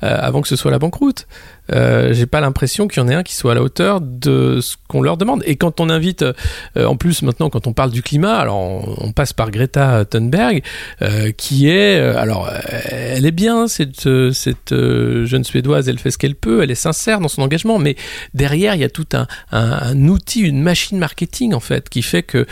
[0.00, 1.26] avant que ce soit la banqueroute.
[1.72, 4.60] Euh, J'ai pas l'impression qu'il y en ait un qui soit à la hauteur de
[4.60, 5.42] ce qu'on leur demande.
[5.46, 9.12] Et quand on invite, euh, en plus maintenant quand on parle du climat, alors on,
[9.12, 10.62] passe par Greta Thunberg,
[11.02, 12.50] euh, qui est, alors
[12.90, 14.74] elle est bien cette cette
[15.24, 17.96] jeune suédoise, elle fait ce qu'elle peut, elle est sincère dans son engagement, mais
[18.34, 22.22] derrière il y a tout un, un, outil, une machine marketing en fait, qui fait
[22.22, 22.46] que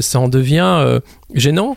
[0.00, 1.00] ça en devient
[1.34, 1.76] gênant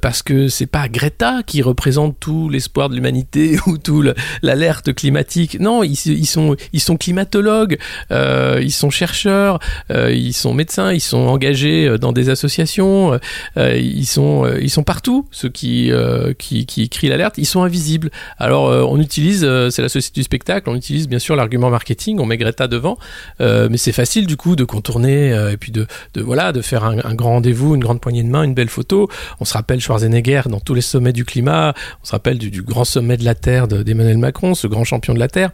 [0.00, 4.92] parce que c'est pas Greta qui représente tout l'espoir de l'humanité ou tout le- l'alerte
[4.94, 5.58] climatique.
[5.60, 7.78] Non, ils, ils sont ils sont climatologues,
[8.10, 9.58] euh, ils sont chercheurs,
[9.90, 13.18] euh, ils sont médecins, ils sont engagés euh, dans des associations,
[13.56, 15.26] ils sont ils sont partout.
[15.30, 15.90] Ceux qui
[16.38, 18.10] qui qui crient l'alerte, ils sont invisibles.
[18.38, 22.26] Alors on utilise, c'est la société du spectacle, on utilise bien sûr l'argument marketing, on
[22.26, 22.98] met Greta devant,
[23.40, 27.14] mais c'est facile du coup de contourner et puis de de voilà de faire un,
[27.14, 29.08] grand rendez-vous, une grande poignée de main, une belle photo.
[29.40, 31.74] On se rappelle Schwarzenegger dans tous les sommets du climat.
[32.02, 35.14] On se rappelle du, grand sommet de la Terre de- d'Emmanuel Macron, ce grand champion
[35.14, 35.50] de la Terre.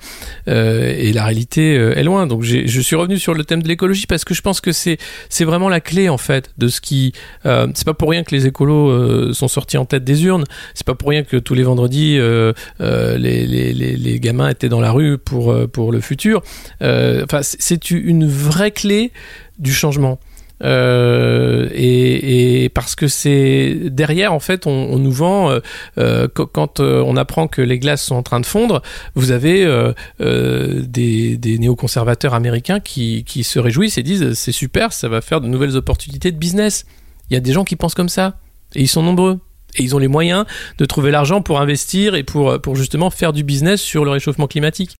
[0.96, 2.26] Et la réalité euh, est loin.
[2.26, 4.98] Donc je suis revenu sur le thème de l'écologie parce que je pense que c'est
[5.44, 7.12] vraiment la clé en fait de ce qui.
[7.46, 10.44] Euh, c'est pas pour rien que les écolos euh, sont sortis en tête des urnes.
[10.74, 14.48] C'est pas pour rien que tous les vendredis euh, euh, les, les, les, les gamins
[14.48, 16.42] étaient dans la rue pour euh, pour le futur.
[16.82, 19.12] Euh, Enfin c'est une vraie clé
[19.58, 20.18] du changement.
[20.64, 25.60] Euh, et, et parce que c'est derrière en fait on, on nous vend euh,
[25.98, 28.82] euh, qu- quand euh, on apprend que les glaces sont en train de fondre
[29.14, 34.50] vous avez euh, euh, des, des néoconservateurs américains qui, qui se réjouissent et disent c'est
[34.50, 36.86] super ça va faire de nouvelles opportunités de business.
[37.30, 38.38] Il y a des gens qui pensent comme ça.
[38.74, 39.38] Et ils sont nombreux.
[39.76, 40.44] Et ils ont les moyens
[40.78, 44.46] de trouver l'argent pour investir et pour, pour justement faire du business sur le réchauffement
[44.46, 44.96] climatique.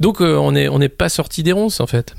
[0.00, 2.14] Donc on n'est on n'est pas sorti des ronces en fait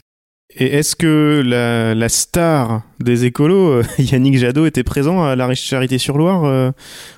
[0.56, 5.54] Et est-ce que la, la, star des écolos, euh, Yannick Jadot, était présent à la
[5.54, 6.72] Charité-sur-Loire euh,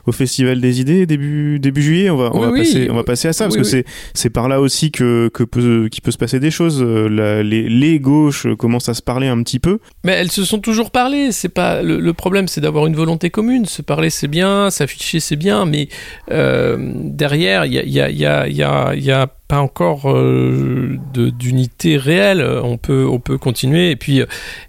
[0.06, 2.60] au Festival des idées début, début juillet on va, on, Oui, va oui.
[2.60, 5.44] passer, on va passer à ça, parce que c'est c'est par là aussi que, que
[5.44, 6.82] peut, qu'il peut se passer des choses.
[6.82, 9.80] Euh, la- les, les gauches commencent à se parler un petit peu.
[10.04, 11.32] Mais elles se sont toujours parlé.
[11.32, 13.66] C'est pas le, le problème, c'est d'avoir une volonté commune.
[13.66, 14.70] Se parler, c'est bien.
[14.70, 15.66] S'afficher, c'est bien.
[15.66, 15.88] Mais
[16.32, 19.28] euh, derrière, il y a, il y a, il y a, y a, y a
[19.48, 22.42] pas encore euh, d'unité réelle.
[22.64, 23.92] On peut, on peut continuer.
[23.92, 24.22] Et puis,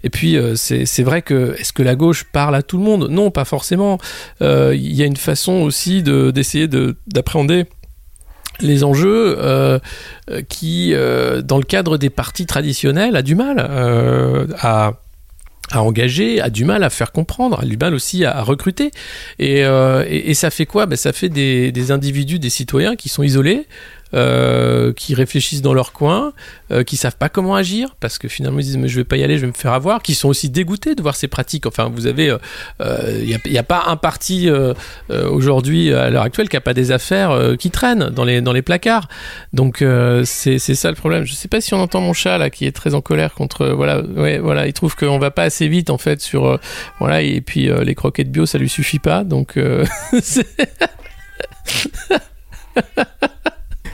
[0.05, 3.09] et puis, c'est c'est vrai que est-ce que la gauche parle à tout le monde?
[3.11, 3.99] Non, pas forcément.
[4.41, 7.65] Euh, Il y a une façon aussi de d'essayer de d'appréhender
[8.61, 9.81] les enjeux euh,
[10.49, 13.59] qui, euh, dans le cadre des partis traditionnels, a du mal
[14.61, 14.93] à
[15.75, 18.93] engager, a du mal à faire comprendre, a du mal aussi à, recruter.
[19.41, 20.87] Et, ça fait quoi?
[20.87, 23.67] Ben, Ça fait des individus, des citoyens qui sont isolés,
[24.15, 26.33] euh, qui réfléchissent dans leur coin,
[26.71, 29.17] euh, qui savent pas comment agir, parce que finalement ils disent mais je vais pas
[29.17, 31.67] y aller, je vais me faire avoir, qui sont aussi dégoûtés de voir ces pratiques.
[31.67, 32.37] Enfin, vous avez,
[32.81, 34.75] il n'y a, y a pas un parti euh,
[35.11, 38.41] euh, aujourd'hui à l'heure actuelle qui a pas des affaires euh, qui traînent dans les
[38.41, 39.09] dans les placards.
[39.53, 41.25] Donc euh, c'est ça le problème.
[41.25, 43.67] Je sais pas si on entend mon chat là qui est très en colère contre
[43.69, 46.57] voilà ouais voilà il trouve qu'on va pas assez vite en fait sur euh,
[46.99, 49.85] voilà et puis euh, les croquettes bio ça lui suffit pas donc euh,
[50.23, 50.47] c'est-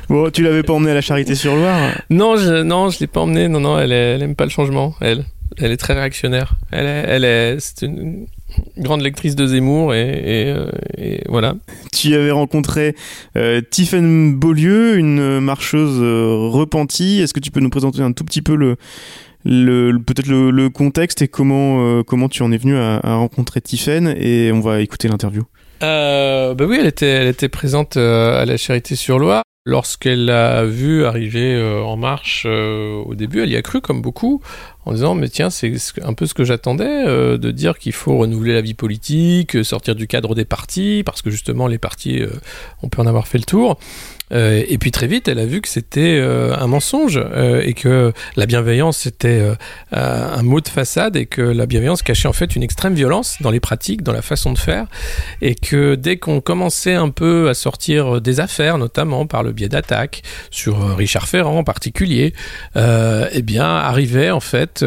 [0.09, 3.49] Bon, tu l'avais pas emmené à la Charité-sur-Loire non je non je l'ai pas emmenée
[3.49, 5.25] non non elle, est- elle aime pas le changement elle
[5.59, 8.27] elle est très réactionnaire elle est elle est c'est une
[8.79, 11.55] grande lectrice de Zemmour et, et, euh, et voilà
[11.93, 12.95] Tu y avais rencontré
[13.37, 17.21] euh, Tiffaine Beaulieu, une marcheuse euh, repentie.
[17.21, 18.77] Est-ce que tu peux nous présenter un tout petit peu le,
[19.45, 23.01] le, le- peut-être le, le contexte et comment, euh, comment tu en es venu à,
[23.03, 25.43] à rencontrer Tiffaine Et on va écouter l'interview.
[25.83, 29.43] Euh, bah oui, elle était, elle était présente euh, à la Charité-sur-Loire.
[29.69, 34.01] Lorsqu'elle l'a vu arriver euh, en marche euh, au début, elle y a cru comme
[34.01, 34.41] beaucoup,
[34.87, 37.93] en disant mais tiens c'est ce- un peu ce que j'attendais, euh, de dire qu'il
[37.93, 42.23] faut renouveler la vie politique, sortir du cadre des partis, parce que justement les partis,
[42.83, 43.79] on peut en avoir fait le tour.
[44.33, 47.75] Euh, et puis très vite, elle a vu que c'était euh, un mensonge euh, et
[47.75, 49.43] que la bienveillance c'était
[49.93, 53.51] un mot de façade et que la bienveillance cachait en fait une extrême violence dans
[53.51, 54.87] les pratiques, dans la façon de faire
[55.41, 59.69] et que dès qu'on commençait un peu à sortir des affaires, notamment par le biais
[59.69, 62.35] d'attaques sur Richard Ferrand en particulier,
[62.77, 64.85] eh bien arrivait en fait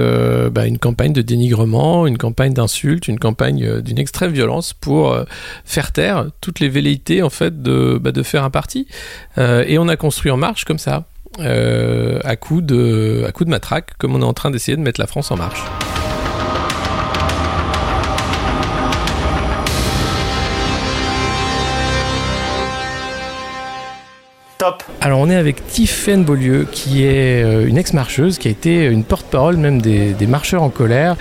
[0.52, 5.18] bah, une campagne de dénigrement, une campagne d'insultes, une campagne d'une extrême violence pour
[5.66, 8.88] faire taire toutes les velléités en fait de, bah, de faire un parti.
[9.38, 11.06] Euh, et on a construit en marche comme ça.
[11.40, 14.82] euh, à coup de à coup de matraque comme on est en train d'essayer de
[14.82, 15.64] mettre la France en marche.
[25.00, 29.04] Alors on est avec Tiffaine Beaulieu qui est euh, une ex-marcheuse, qui a été une
[29.04, 31.16] porte-parole même des, marcheurs en colère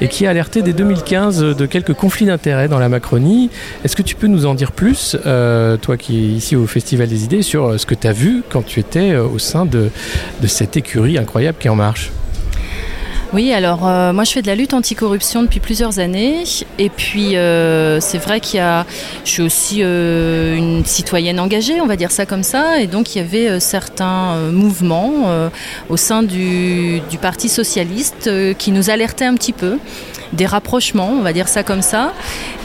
[0.00, 3.50] et qui a alerté dès 2015 de quelques conflits d'intérêts dans la Macronie.
[3.84, 7.08] Est-ce que tu peux nous en dire plus, euh, toi qui es ici au Festival
[7.08, 9.90] des idées, sur euh, ce que tu as vu quand tu étais au sein de,
[10.40, 12.12] de cette écurie incroyable qui est en marche?
[13.32, 16.44] Oui, alors euh, moi je fais de la lutte anticorruption depuis plusieurs années.
[16.78, 18.86] Et puis euh, c'est vrai qu'il y a,
[19.24, 23.14] je suis aussi euh, une citoyenne engagée, on va dire ça comme ça, et donc
[23.14, 25.50] il y avait certains mouvements
[25.88, 29.78] au sein du, Parti socialiste qui nous alertaient un petit peu
[30.32, 32.12] des rapprochements, on va dire ça comme ça.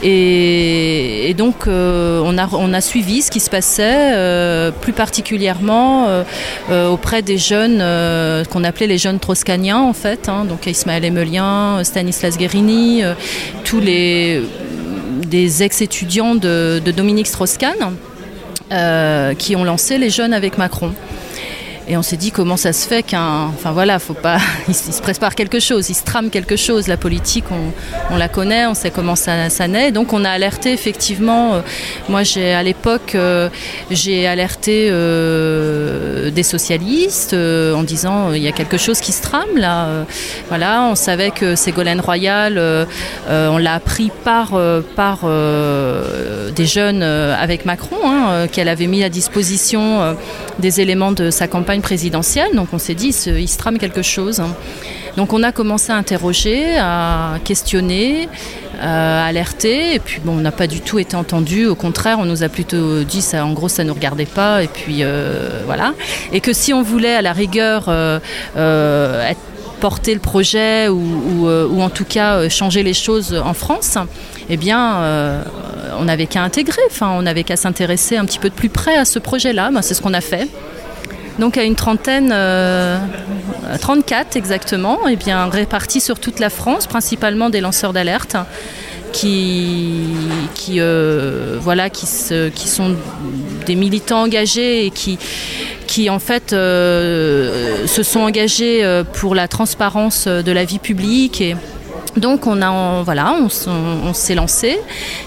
[0.02, 6.06] Et, donc on, a, suivi ce qui se passait, plus particulièrement
[6.70, 7.82] auprès des jeunes
[8.50, 13.14] qu'on appelait les jeunes troscaniens en fait, hein, donc Ismaël Emelien, Stanislas Guérini, euh,
[13.64, 14.42] tous les
[15.26, 17.96] des ex-étudiants de, de Dominique Strauss-Kahn
[18.70, 20.92] euh, qui ont lancé les jeunes avec Macron.
[21.88, 23.46] Et on s'est dit comment ça se fait qu'un.
[23.46, 24.38] Enfin voilà, faut pas.
[24.68, 26.86] Il se prépare quelque chose, il se trame quelque chose.
[26.86, 27.44] La politique,
[28.10, 29.90] on, la connaît, on sait comment ça, naît.
[29.90, 31.54] Donc on a alerté effectivement.
[31.54, 31.60] euh,
[32.08, 33.48] moi, j'ai à l'époque, euh,
[33.90, 39.56] j'ai alerté euh, des socialistes en disant il y a quelque chose qui se trame
[39.56, 39.88] là.
[40.48, 42.86] Voilà, on savait que Ségolène Royal,
[43.28, 44.52] on l'a appris par
[44.94, 50.16] par des jeunes avec Macron, hein, qu'elle avait mis à disposition
[50.58, 52.54] des éléments de sa campagne présidentielle.
[52.54, 54.40] Donc on s'est dit, il se, il trame quelque chose.
[54.40, 54.54] hein.
[55.16, 58.28] Donc on a commencé à interroger, à questionner,
[58.80, 61.66] à alerter, et puis bon, on n'a pas du tout été entendu.
[61.66, 64.62] Au contraire, on nous a plutôt dit, ça, en gros, ça ne nous regardait pas,
[64.62, 65.92] et puis euh, voilà.
[66.32, 68.18] Et que si on voulait, à la rigueur, euh,
[68.56, 69.30] euh,
[69.80, 73.98] porter le projet ou, euh, en tout cas euh, changer les choses en France,
[74.48, 75.42] eh bien, euh,
[75.98, 78.96] on n'avait qu'à intégrer, enfin, on n'avait qu'à s'intéresser un petit peu de plus près
[78.96, 79.70] à ce projet-là.
[79.82, 80.48] C'est ce qu'on a fait.
[81.38, 82.98] Donc à une trentaine, euh,
[83.80, 88.36] 34 exactement, et bien répartis sur toute la France, principalement des lanceurs d'alerte
[89.12, 92.96] qui, euh, voilà, qui sont
[93.66, 95.18] des militants engagés et qui,
[95.86, 101.40] qui en fait euh, se sont engagés euh, pour la transparence de la vie publique
[101.40, 101.56] et
[102.16, 104.78] donc on a voilà, on, s'est lancé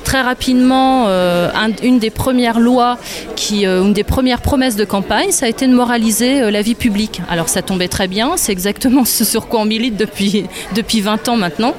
[0.04, 1.06] très rapidement.
[1.08, 2.98] euh, un- une des premières lois,
[3.36, 6.62] qui, euh, une des premières promesses de campagne, ça a été de moraliser euh, la
[6.62, 7.22] vie publique.
[7.30, 10.46] Alors ça tombait très bien, c'est exactement ce sur quoi on milite depuis
[10.76, 11.74] depuis 20 ans maintenant.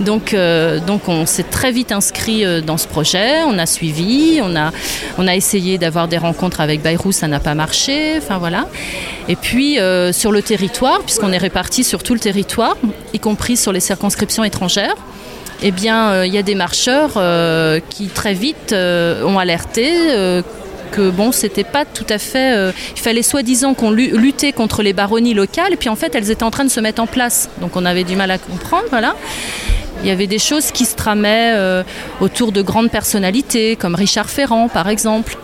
[0.00, 0.34] Donc
[0.86, 4.70] donc on s'est très vite inscrit dans ce projet, on a suivi, on a
[5.18, 8.14] on a essayé d'avoir des rencontres avec Bayrou, ça n'a pas marché.
[8.18, 8.66] Enfin voilà.
[9.30, 12.76] Et puis euh, sur le territoire, puisqu'on est réparti sur tout le territoire,
[13.14, 14.96] y compris sur les circonscriptions étrangères,
[15.62, 19.88] eh bien, euh, il y a des marcheurs euh, qui très vite ont alerté.
[20.90, 22.72] que bon, c'était pas tout à fait.
[22.96, 26.42] il fallait soi-disant qu'on lu- luttait contre les baronnies locales, puis en fait, elles étaient
[26.42, 27.48] en train de se mettre en place.
[27.60, 29.14] Donc, on avait du mal à comprendre, voilà.
[30.02, 31.54] Il y avait des choses qui se tramaient
[32.20, 35.38] autour de grandes personnalités, comme Richard Ferrand, par exemple.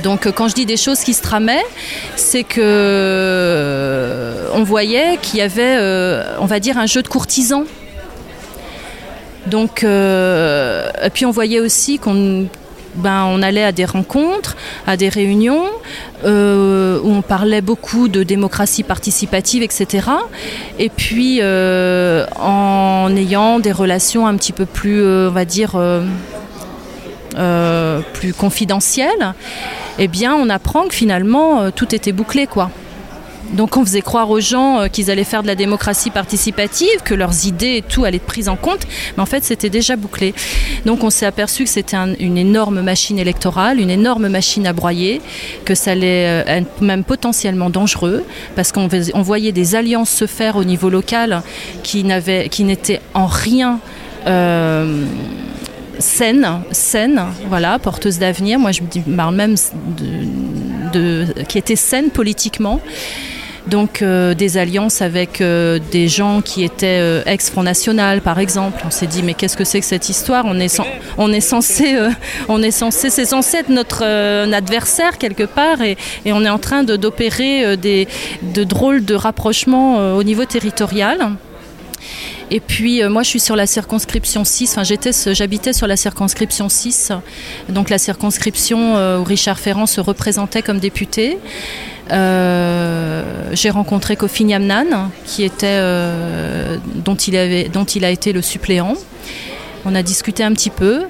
[0.00, 1.64] Donc euh, quand je dis des choses qui se tramaient,
[2.16, 7.08] c'est que euh, on voyait qu'il y avait, euh, on va dire, un jeu de
[7.08, 7.64] courtisans.
[9.46, 12.46] Donc, et puis on voyait aussi qu'on
[12.94, 15.64] ben, on allait à des rencontres, à des réunions
[16.24, 20.06] où on parlait beaucoup de démocratie participative, etc.
[20.78, 25.76] Et puis en ayant des relations un petit peu plus, on va dire,
[27.36, 29.34] euh, plus confidentielles,
[29.98, 32.70] eh bien on apprend que finalement euh, tout était bouclé, quoi.
[33.52, 37.12] Donc on faisait croire aux gens euh, qu'ils allaient faire de la démocratie participative, que
[37.12, 40.32] leurs idées et tout allaient être prises en compte, mais en fait c'était déjà bouclé.
[40.86, 44.72] Donc on s'est aperçu que c'était un- une énorme machine électorale, une énorme machine à
[44.72, 45.20] broyer,
[45.66, 48.24] que ça allait être même potentiellement dangereux,
[48.56, 48.88] parce qu'on
[49.22, 51.42] voyait des alliances se faire au niveau local
[51.82, 53.80] qui n'étaient en rien...
[55.98, 58.58] saine, saine, voilà, porteuse d'avenir.
[58.58, 59.54] Moi, je me parle même
[59.98, 62.80] de, de- qui était saine politiquement.
[63.68, 68.82] Donc euh, des alliances avec euh, des gens qui étaient euh, ex-Front National, par exemple.
[68.84, 70.44] On s'est dit mais qu'est-ce que c'est que cette histoire?
[70.46, 71.96] On est, censé,
[72.48, 74.02] on est censé, c'est censé être notre
[74.52, 78.08] adversaire quelque part, et, on est en train de- d'opérer euh, des
[78.42, 81.30] de drôles de rapprochements au niveau territorial.
[82.54, 86.68] Et puis euh, moi je suis sur la circonscription 6, enfin j'habitais sur la circonscription
[86.68, 87.10] 6,
[87.70, 91.38] donc la circonscription euh, où Richard Ferrand se représentait comme député.
[92.10, 95.80] Euh, j'ai rencontré Kofi Nyamnan, qui était,
[96.94, 98.96] dont, il a été le suppléant.
[99.86, 101.06] On a discuté un petit peu.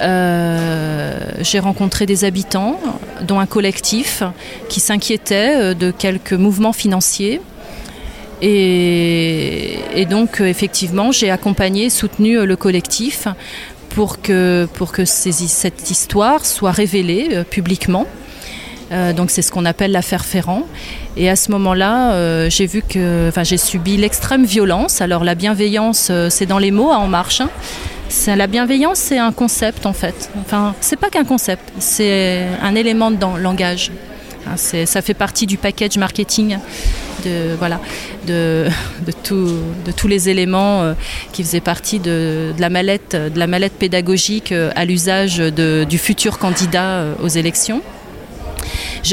[0.00, 2.78] J'ai rencontré des habitants,
[3.22, 4.22] dont un collectif
[4.68, 7.40] qui s'inquiétait de quelques mouvements financiers.
[8.40, 13.28] Et, donc, euh, effectivement, j'ai accompagné, soutenu euh, le collectif
[13.90, 18.06] pour que, pour que cette histoire soit révélée euh, publiquement.
[19.16, 20.62] Donc c'est ce qu'on appelle l'affaire Ferrand.
[21.18, 25.02] Et à ce moment-là, j'ai vu que, enfin, j'ai subi l'extrême violence.
[25.02, 27.42] Alors la bienveillance, c'est dans les mots à En Marche.
[27.42, 27.50] hein.
[28.08, 30.30] C'est la bienveillance, c'est un concept en fait.
[30.40, 33.90] Enfin, c'est pas qu'un concept, c'est un élément dans le langage.
[34.48, 36.58] Hein, ça fait partie du package marketing
[37.24, 37.80] de voilà
[38.26, 38.68] de,
[39.16, 40.94] tous les éléments euh,
[41.32, 47.28] qui faisaient partie de, la mallette pédagogique euh, à l'usage du futur candidat euh, aux
[47.28, 47.82] élections.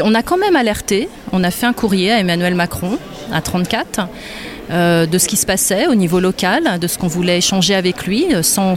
[0.04, 2.98] On a quand même alerté, on a fait un courrier à Emmanuel Macron,
[3.32, 4.08] à 34,
[4.72, 8.06] euh, de ce qui se passait au niveau local, de ce qu'on voulait échanger avec
[8.06, 8.76] lui, sans,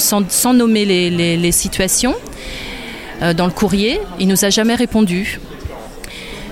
[0.52, 2.14] nommer les, situations.
[3.36, 5.40] Dans le courrier, il nous a jamais répondu.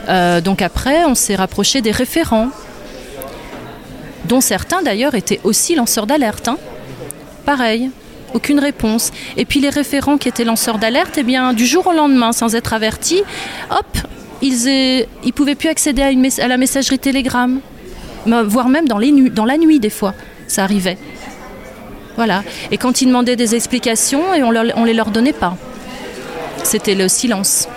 [0.08, 2.50] Euh, donc après, on s'est rapproché des référents,
[4.24, 6.48] dont certains d'ailleurs étaient aussi lanceurs d'alerte.
[6.48, 6.58] hein.
[7.44, 7.90] Pareil,
[8.34, 9.12] aucune réponse.
[9.36, 12.54] Et puis les référents qui étaient lanceurs d'alerte, eh bien, du jour au lendemain, sans
[12.54, 13.22] être avertis,
[13.70, 13.98] hop,
[14.42, 17.60] ils ne pouvaient plus accéder à, la messagerie Telegram,
[18.26, 20.14] Mais, voire même dans la nuit des fois,
[20.48, 20.98] ça arrivait.
[22.16, 22.42] Voilà.
[22.70, 25.56] Et quand ils demandaient des explications, et on ne les leur donnait pas.
[26.64, 27.68] C'était le silence.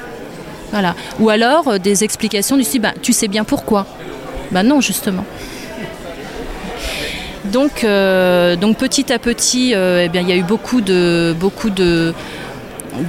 [0.72, 0.96] Voilà.
[1.20, 3.86] Ou alors euh, des explications du style, bah, tu sais bien pourquoi.
[4.52, 5.26] Ben non, justement.
[7.46, 11.36] Donc, euh, donc petit à petit, euh, eh bien, il y a eu beaucoup de,
[11.40, 12.14] beaucoup de,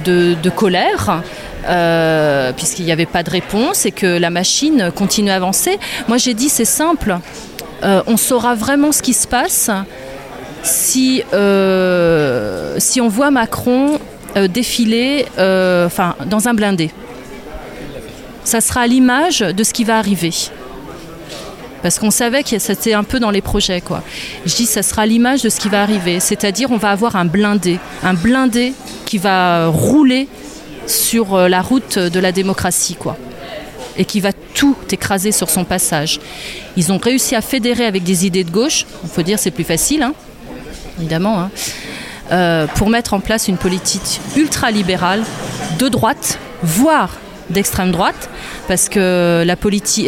[0.05, 1.21] de, colère.
[2.55, 5.77] puisqu'il n'y avait pas de réponse et que la machine continue à avancer.
[6.07, 7.17] Moi j'ai dit c'est simple,
[7.83, 9.69] on saura vraiment ce qui se passe
[10.63, 11.23] si,
[12.77, 13.99] si on voit Macron
[14.49, 16.89] défiler dans un blindé.
[18.43, 20.33] Ça sera à l'image de ce qui va arriver.
[21.81, 23.81] Parce qu'on savait que c'était un peu dans les projets.
[24.45, 26.19] Je dis, ça sera l'image de ce qui va arriver.
[26.19, 27.79] C'est-à-dire, on va avoir un blindé.
[28.03, 28.73] Un blindé
[29.05, 30.27] qui va rouler
[30.85, 33.17] sur euh, la route de la démocratie, quoi.
[33.97, 36.19] Et qui va tout écraser sur son passage.
[36.77, 38.85] Ils ont réussi à fédérer avec des idées de gauche.
[39.03, 40.13] On peut dire c'est plus facile, hein,
[40.97, 41.51] évidemment, hein,
[42.31, 45.23] euh, pour mettre en place une politique ultra-libérale
[45.77, 47.17] de droite, voire
[47.51, 48.29] d'extrême droite,
[48.67, 49.55] parce que la,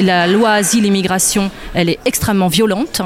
[0.04, 3.02] la loi asile-immigration, elle est extrêmement violente.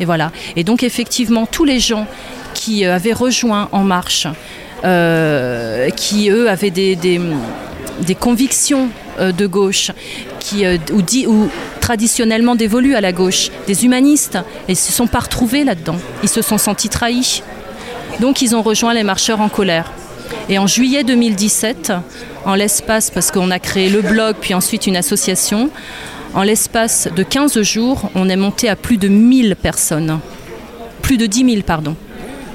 [0.00, 0.32] Et voilà.
[0.56, 2.06] Et donc effectivement, tous les gens
[2.54, 4.26] qui euh, avaient rejoint En Marche,
[4.84, 8.88] euh, qui eux avaient des, des, convictions
[9.20, 9.90] euh, de gauche,
[10.40, 11.48] qui, ou, dit, ou
[11.80, 15.96] traditionnellement dévolues à la gauche, des humanistes, et ils se sont pas retrouvés là-dedans.
[16.22, 17.42] Ils se sont sentis trahis.
[18.20, 19.90] Donc ils ont rejoint les marcheurs en colère.
[20.52, 21.94] Et en juillet 2017,
[22.44, 25.70] en l'espace, parce qu'on a créé le blog, puis ensuite une association,
[26.34, 30.20] en l'espace de 15 jours, on est monté à plus de 1000 personnes.
[31.00, 31.96] Plus de 10 000, pardon.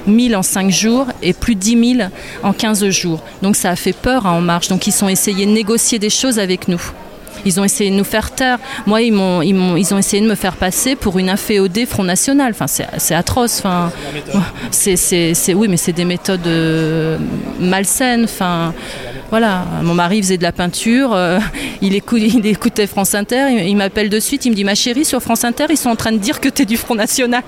[0.06, 2.10] 1000 en 5 jours et plus de 10 000
[2.44, 3.20] en 15 jours.
[3.42, 4.68] Donc ça a fait peur à En Marche.
[4.68, 6.80] Donc ils ont essayé de négocier des choses avec nous.
[7.44, 8.58] Ils ont essayé de nous faire taire.
[8.86, 11.86] Moi, ils, m'ont, ils, m'ont, ils ont essayé de me faire passer pour une inféodée
[11.86, 12.52] Front National.
[12.52, 13.58] Enfin, c'est, c'est atroce.
[13.58, 13.90] Enfin,
[14.70, 17.18] c'est, c'est, c'est, oui, mais c'est des méthodes euh,
[17.60, 18.24] malsaines.
[18.24, 18.74] Enfin,
[19.30, 21.38] voilà, mon mari faisait de la peinture, euh,
[21.82, 25.20] il, il, écoutait France Inter, il, m'appelle de suite, il me dit ma chérie sur
[25.20, 27.42] France Inter ils sont en train de dire que tu es du Front National.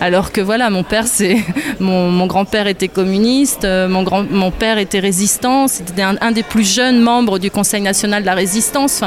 [0.00, 1.38] Alors que voilà, mon père c'est
[1.80, 7.38] mon, grand-père était communiste, euh, mon, père était résistant, c'était un, des plus jeunes membres
[7.38, 9.02] du Conseil national de la résistance.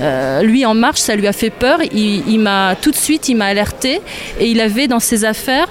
[0.00, 3.46] Euh, lui en marche, ça lui a fait peur, il, m'a tout de suite m'a
[3.46, 4.00] alerté
[4.40, 5.68] et il avait dans ses affaires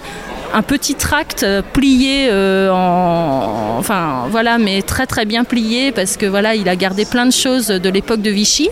[0.54, 6.26] un petit tract plié euh, en, enfin voilà, mais très très bien plié parce que
[6.26, 8.70] voilà, il a gardé plein de choses de l'époque de Vichy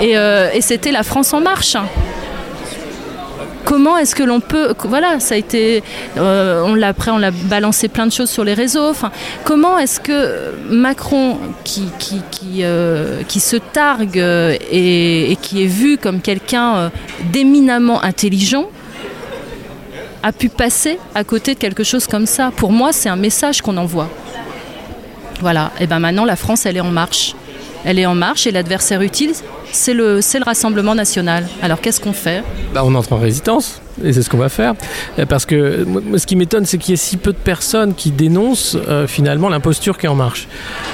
[0.00, 1.76] et, euh, c'était la France en marche.
[3.64, 5.82] Comment est-ce que l'on peut, voilà, ça a été,
[6.18, 8.92] euh, on l'a après on l'a balancé plein de choses sur les réseaux.
[9.44, 14.22] Comment est-ce que Macron, qui qui, qui, euh, se targue
[14.70, 16.90] et, qui est vu comme quelqu'un
[17.32, 18.66] d'éminemment intelligent,
[20.24, 22.50] a pu passer à côté de quelque chose comme ça.
[22.56, 24.08] Pour moi, c'est un message qu'on envoie.
[25.40, 27.34] Voilà, et bien maintenant, la France, elle est en marche.
[27.84, 29.32] Elle est en marche et l'adversaire utile,
[29.70, 31.46] c'est le, le Rassemblement national.
[31.60, 32.42] Alors qu'est-ce qu'on fait?
[32.72, 33.82] Bah, On entre en résistance.
[34.02, 34.74] Et c'est ce qu'on va faire.
[35.28, 35.86] Parce que
[36.16, 39.48] ce qui m'étonne, c'est qu'il y ait si peu de personnes qui dénoncent euh, finalement
[39.48, 40.48] l'imposture qui est en marche.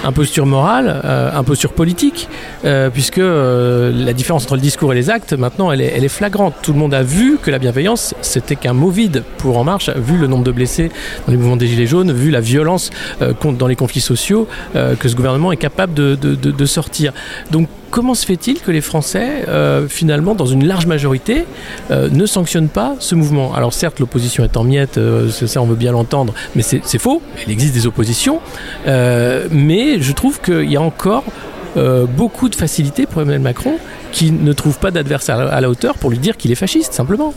[0.04, 2.28] Imposture morale, euh, imposture politique,
[2.64, 6.54] euh, puisque la différence entre le discours et les actes, maintenant, elle est, flagrante.
[6.62, 9.90] Tout le monde a vu que la bienveillance, c'était qu'un mot vide pour En Marche,
[9.90, 10.90] vu le nombre de blessés
[11.26, 12.90] dans les mouvements des Gilets jaunes, vu la violence
[13.20, 17.12] dans les conflits sociaux que ce gouvernement est capable de, de sortir.
[17.50, 21.44] Donc, comment se fait-il que les Français, euh, finalement, dans une large majorité,
[21.90, 23.54] euh, ne sanctionnent pas ce mouvement?
[23.54, 27.22] Alors certes, l'opposition est en miettes, euh, ça on veut bien l'entendre, mais c'est faux,
[27.46, 28.40] il existe des oppositions,
[28.86, 31.24] euh, mais je trouve qu'il y a encore
[31.76, 33.78] euh, beaucoup de facilité pour Emmanuel Macron
[34.12, 37.32] qui ne trouve pas d'adversaire à la hauteur pour lui dire qu'il est fasciste, simplement.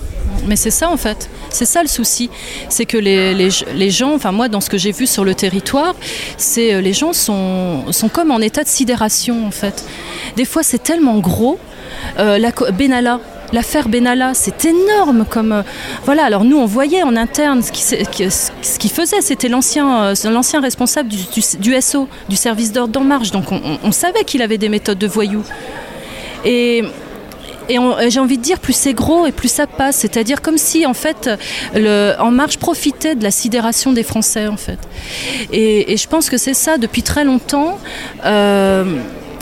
[0.48, 2.30] Mais c'est ça en fait, c'est ça le souci,
[2.68, 5.96] c'est que les, gens, enfin moi dans ce que j'ai vu sur le territoire,
[6.38, 9.86] c'est les gens sont, sont comme en état de sidération en fait.
[10.36, 11.60] Des fois c'est tellement gros,
[12.20, 13.20] euh, la Benalla,
[13.52, 15.62] l'affaire Benalla, c'est énorme comme euh,
[16.06, 16.26] voilà.
[16.26, 20.62] Alors nous, on voyait en interne ce qui, ce qui faisait, c'était l'ancien euh, l'ancien
[20.62, 23.32] responsable du, SO, du service d'ordre d'En Marche.
[23.32, 25.44] Donc on, savait qu'il avait des méthodes de voyous.
[26.46, 26.84] Et
[27.70, 30.58] j'ai envie de dire plus c'est gros et plus ça passe c'est à dire comme
[30.58, 31.30] si en fait
[32.20, 34.80] en marche profitait de la sidération des français en fait
[35.54, 37.80] et, et je pense que c'est ça depuis très longtemps
[38.26, 38.84] euh,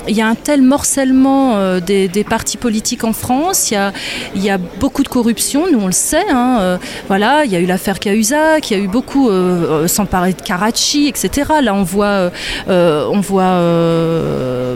[0.07, 4.57] il y a un tel morcellement euh, des, partis politiques en France, il y, a,
[4.57, 6.29] beaucoup de corruption, nous on le sait.
[6.29, 6.77] Hein, euh,
[7.07, 10.33] voilà, il y a eu l'affaire Cahuzac, il y a eu beaucoup, euh, sans parler
[10.33, 11.51] de Karachi, etc.
[11.61, 12.31] Là on voit,
[12.67, 13.59] on voit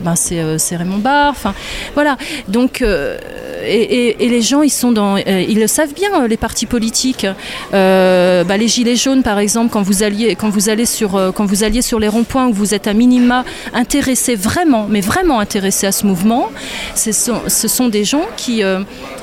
[0.04, 1.32] ben c'est Raymond Barre.
[1.32, 1.54] Enfin,
[1.94, 2.18] voilà.
[2.48, 7.26] Donc, et, les gens, ils, sont dans, ils le savent bien, les partis politiques.
[7.72, 11.64] Ben, les Gilets jaunes, par exemple, quand vous, alliez, quand vous, allez sur, quand vous
[11.64, 15.92] alliez sur les ronds-points où vous êtes à minima intéressé vraiment, mais vraiment, intéressés à
[15.92, 16.50] ce mouvement.
[16.96, 18.80] Ce sont, des gens qui, euh,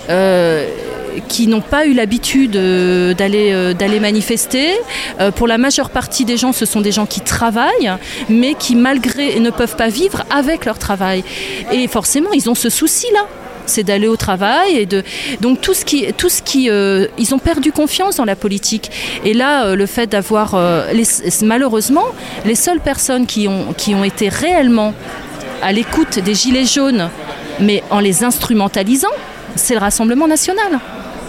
[0.09, 0.68] euh,
[1.28, 4.70] qui n'ont pas eu l'habitude euh, d'aller d'aller manifester.
[5.36, 7.93] Pour la majeure partie des gens, ce sont des gens qui travaillent,
[8.28, 11.24] mais qui malgré ne peuvent pas vivre avec leur travail.
[11.72, 13.26] Et forcément, ils ont ce souci-là
[13.64, 15.05] c'est d'aller au travail et de
[15.40, 18.90] donc tout ce qui tout ce qui ils ont perdu confiance dans la politique
[19.24, 20.57] et là le fait d'avoir
[21.43, 22.07] malheureusement
[22.45, 24.95] les seules personnes qui ont qui ont été réellement
[25.63, 27.09] à l'écoute des gilets jaunes
[27.61, 29.09] mais en les instrumentalisant,
[29.57, 30.81] c'est le Rassemblement national.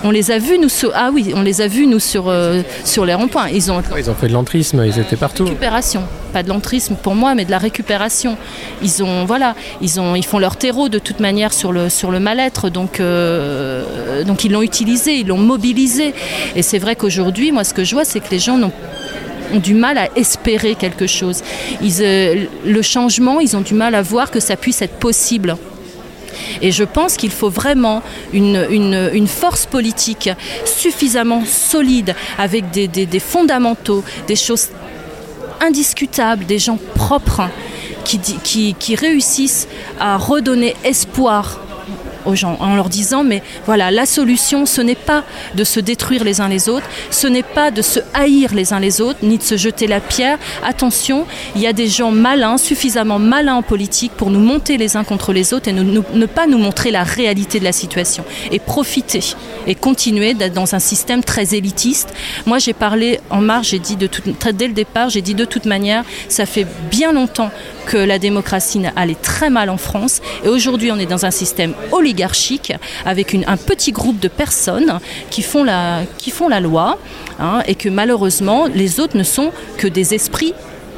[0.05, 2.61] On les a vus, nous, sur, ah oui, on les a vus, nous, sur, euh,
[2.83, 3.47] sur les ronds-points.
[3.47, 5.45] Ils ont Ils ont fait de l'entrisme, ils étaient partout.
[5.45, 6.03] récupération,
[6.33, 8.35] pas de l'entrisme pour moi, mais de la récupération.
[8.81, 12.11] Ils ont, voilà, ils ont, ils font leur terreau de toute manière sur le sur
[12.11, 16.13] le mal-être, donc euh, donc ils l'ont utilisé, ils l'ont mobilisé.
[16.57, 18.73] Et c'est vrai qu'aujourd'hui, moi, ce que je vois, c'est que les gens n'ont
[19.53, 21.41] ont du mal à espérer quelque chose.
[21.81, 25.55] Ils, euh, le changement, ils ont du mal à voir que ça puisse être possible.
[26.61, 28.01] Et je pense qu'il faut vraiment
[28.33, 30.29] une, force politique
[30.65, 34.69] suffisamment solide, avec des, fondamentaux, des choses
[35.61, 37.49] indiscutables, des gens propres
[38.03, 39.67] qui réussissent
[39.99, 41.62] à redonner espoir
[42.25, 45.23] aux gens en leur disant mais voilà la solution ce n'est pas
[45.55, 48.79] de se détruire les uns les autres ce n'est pas de se haïr les uns
[48.79, 52.57] les autres ni de se jeter la pierre attention il y a des gens malins
[52.57, 56.47] suffisamment malins en politique pour nous monter les uns contre les autres et ne, pas
[56.47, 59.21] nous montrer la réalité de la situation et profiter
[59.67, 62.13] et continuer d'être dans un système très élitiste
[62.45, 65.45] moi j'ai parlé en marge j'ai dit de très- dès le départ j'ai dit de
[65.45, 67.51] toute manière ça fait bien longtemps
[67.85, 70.21] que la démocratie allait très mal en France.
[70.45, 72.12] Et aujourd'hui, on est dans un système oligarchique
[73.05, 74.99] avec un petit groupe de personnes
[75.29, 76.97] qui font la, qui font la loi
[77.39, 80.53] hein, et que malheureusement, les autres ne sont que des esprits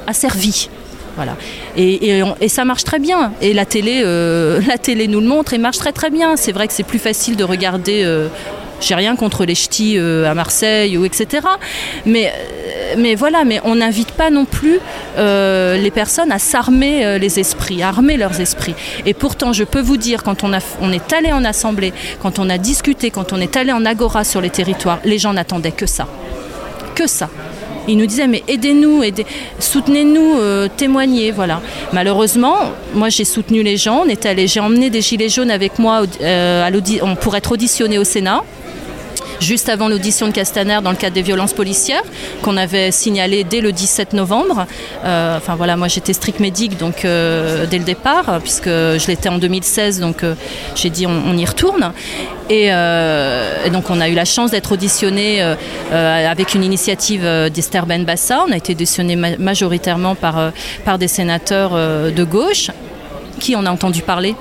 [0.07, 0.69] asservis.
[1.15, 1.37] Voilà.
[1.77, 3.31] Et, et ça marche très bien.
[3.41, 6.35] Et la télé, euh, la télé nous le montre et marche très très bien.
[6.35, 8.03] C'est vrai que c'est plus facile de regarder.
[8.03, 8.27] euh,
[8.81, 11.47] j'ai rien contre les ch'tis euh, à Marseille ou etc.
[12.05, 14.79] Mais, euh, mais voilà, mais on n'invite pas non plus
[15.17, 18.75] euh, les personnes à s'armer les esprits, à armer leurs esprits.
[19.05, 22.39] Et pourtant, je peux vous dire, quand on, a, on est allé en assemblée, quand
[22.39, 25.71] on a discuté, quand on est allé en agora sur les territoires, les gens n'attendaient
[25.71, 26.07] que ça.
[26.95, 27.29] Que ça.
[27.87, 29.25] Ils nous disaient mais aidez-nous, aidez,
[29.59, 31.61] soutenez-nous, témoignez, voilà.
[31.93, 32.57] Malheureusement,
[32.95, 34.05] moi j'ai soutenu les gens,
[34.45, 36.03] j'ai emmené des gilets jaunes avec moi
[37.21, 38.41] pour être auditionné au Sénat
[39.39, 42.03] juste avant l'audition de Castaner dans le cadre des violences policières
[42.41, 44.65] qu'on avait signalé dès le 17 novembre.
[45.03, 49.29] Euh, enfin voilà, moi j'étais strict médic donc euh, dès le départ puisque je l'étais
[49.29, 50.35] en 2016 donc euh,
[50.75, 51.91] j'ai dit on, y retourne
[52.49, 52.69] et,
[53.71, 55.41] donc on a eu la chance d'être auditionné
[55.91, 57.23] avec une initiative
[57.53, 58.43] d'Esther Benbassa.
[58.47, 60.51] On a été auditionné ma- majoritairement par,
[60.83, 62.71] par des sénateurs de gauche.
[63.39, 64.33] Qui en a entendu parler?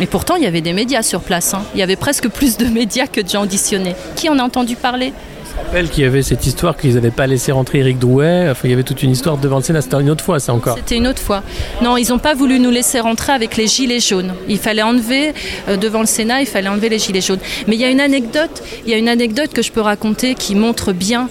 [0.00, 1.54] Et pourtant, il y avait des médias sur place.
[1.54, 1.62] hein.
[1.74, 3.94] Il y avait presque plus de médias que de gens auditionnés.
[4.16, 5.12] Qui en a entendu parler?
[5.56, 8.48] Je rappelle qu'il y avait cette histoire qu'ils n'avaient pas laissé rentrer Éric Drouet.
[8.50, 9.82] Enfin, il y avait toute une histoire devant le Sénat.
[9.82, 10.76] C'était une autre fois, ça encore.
[10.76, 11.44] C'était une autre fois.
[11.80, 14.34] Non, ils n'ont pas voulu nous laisser rentrer avec les gilets jaunes.
[14.48, 15.32] Il fallait enlever,
[15.68, 17.38] euh, devant le Sénat, il fallait enlever les gilets jaunes.
[17.68, 20.34] Mais il y a une anecdote, il y a une anecdote que je peux raconter
[20.34, 21.28] qui montre bien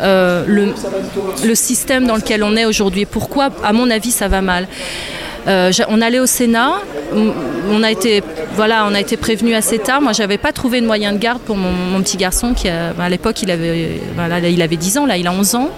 [0.00, 0.74] euh, le,
[1.44, 3.06] le système dans lequel on est aujourd'hui.
[3.06, 4.66] Pourquoi, à mon avis, ça va mal?
[5.48, 6.72] Euh, on allait au Sénat,
[7.14, 8.22] on- a été,
[8.54, 10.00] voilà, on a été prévenu assez tard.
[10.00, 13.08] Moi, j'avais pas trouvé de moyen de garde pour mon, petit garçon qui, a- à
[13.08, 15.70] l'époque, il avait, voilà, il avait 10 ans, là, il a 11 ans.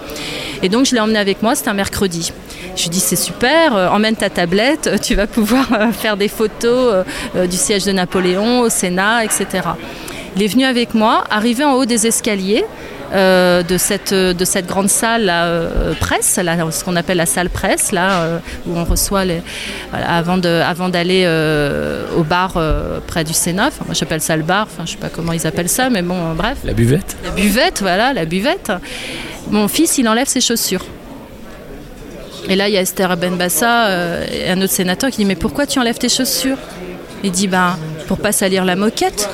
[0.61, 1.55] Et donc, je l'ai emmené avec moi.
[1.55, 2.31] C'était un mercredi.
[2.75, 6.27] Je lui dis c'est super, euh, emmène ta tablette, euh, tu vas pouvoir faire des
[6.27, 7.05] photos
[7.49, 9.45] du siège de Napoléon au Sénat, etc.
[10.35, 12.65] Il est venu avec moi, arrivé en haut des escaliers.
[13.13, 17.25] Euh, de, cette, de cette grande salle là, euh, presse, là, ce qu'on appelle la
[17.25, 19.41] salle presse, là, euh, où on reçoit les,
[19.91, 21.25] voilà, avant de, avant d'aller
[22.17, 22.59] au bar
[23.07, 23.67] près du Sénat.
[23.67, 26.01] Enfin, moi j'appelle ça le bar, enfin, je sais pas comment ils appellent ça, mais
[26.01, 26.57] bon, bref.
[26.63, 27.15] La buvette.
[27.23, 28.71] La buvette, voilà, la buvette.
[29.49, 30.85] Mon fils, il enlève ses chaussures.
[32.47, 35.65] Et là, il y a Esther Benbassa et un autre sénateur qui dit Mais pourquoi
[35.65, 36.57] tu enlèves tes chaussures?
[37.23, 37.77] Il dit Ben,
[38.07, 39.29] pour pas salir la moquette.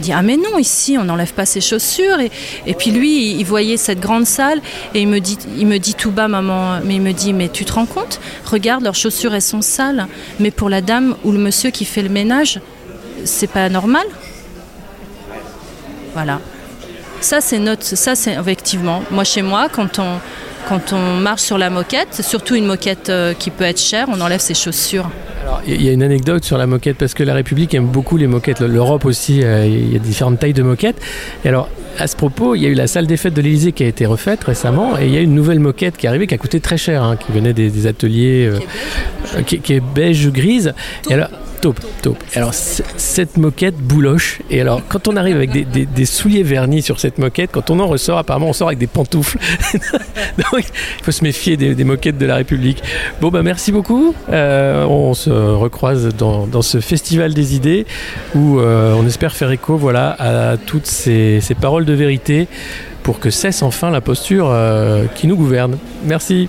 [0.00, 2.20] Dit Ah, mais non, ici, on n'enlève pas ses chaussures.
[2.20, 2.30] Et,
[2.66, 4.60] et puis lui, il voyait cette grande salle
[4.94, 7.48] et il me, dit, il me dit tout bas, maman, mais il me dit Mais
[7.48, 8.20] tu te rends compte?
[8.44, 10.06] Regarde, leurs chaussures, elles sont sales.
[10.38, 12.60] Mais pour la dame ou le monsieur qui fait le ménage,
[13.24, 14.06] c'est pas normal
[16.14, 16.40] voilà.
[17.20, 17.84] Ça, c'est notre.
[17.84, 19.02] Ça, c'est effectivement.
[19.10, 20.18] Moi, chez moi, quand on,
[20.68, 24.20] quand on marche sur la moquette, surtout une moquette euh, qui peut être chère, on
[24.20, 25.10] enlève ses chaussures.
[25.60, 28.16] Alors, il y a une anecdote sur la moquette parce que la République aime beaucoup
[28.16, 28.60] les moquettes.
[28.60, 31.00] L'Europe aussi, euh, il y a différentes tailles de moquettes.
[31.44, 33.72] Et alors, à ce propos, il y a eu la salle des fêtes de l'Élysée
[33.72, 36.26] qui a été refaite récemment et il y a une nouvelle moquette qui est arrivée
[36.26, 38.58] qui a coûté très cher, hein, qui venait des, des ateliers, euh,
[39.36, 40.72] euh, qui, qui est beige grise.
[41.08, 41.28] Et alors,
[41.60, 42.18] taupe, taupe.
[42.34, 44.40] Alors, cette moquette bouloche.
[44.50, 47.78] Et alors, quand on arrive avec des, des- souliers vernis sur cette moquette, quand on
[47.80, 49.38] en ressort, apparemment, on sort avec des pantoufles.
[50.52, 52.82] Donc, il faut se méfier des, des moquettes de la République.
[53.20, 54.14] Bon, bah, merci beaucoup.
[54.32, 57.86] Euh, on se recroise dans, dans ce festival des idées
[58.34, 62.48] où euh, on espère faire écho voilà, à toutes ces, ces paroles de vérité
[63.02, 65.78] pour que cesse enfin la posture euh, qui nous gouverne.
[66.04, 66.48] Merci.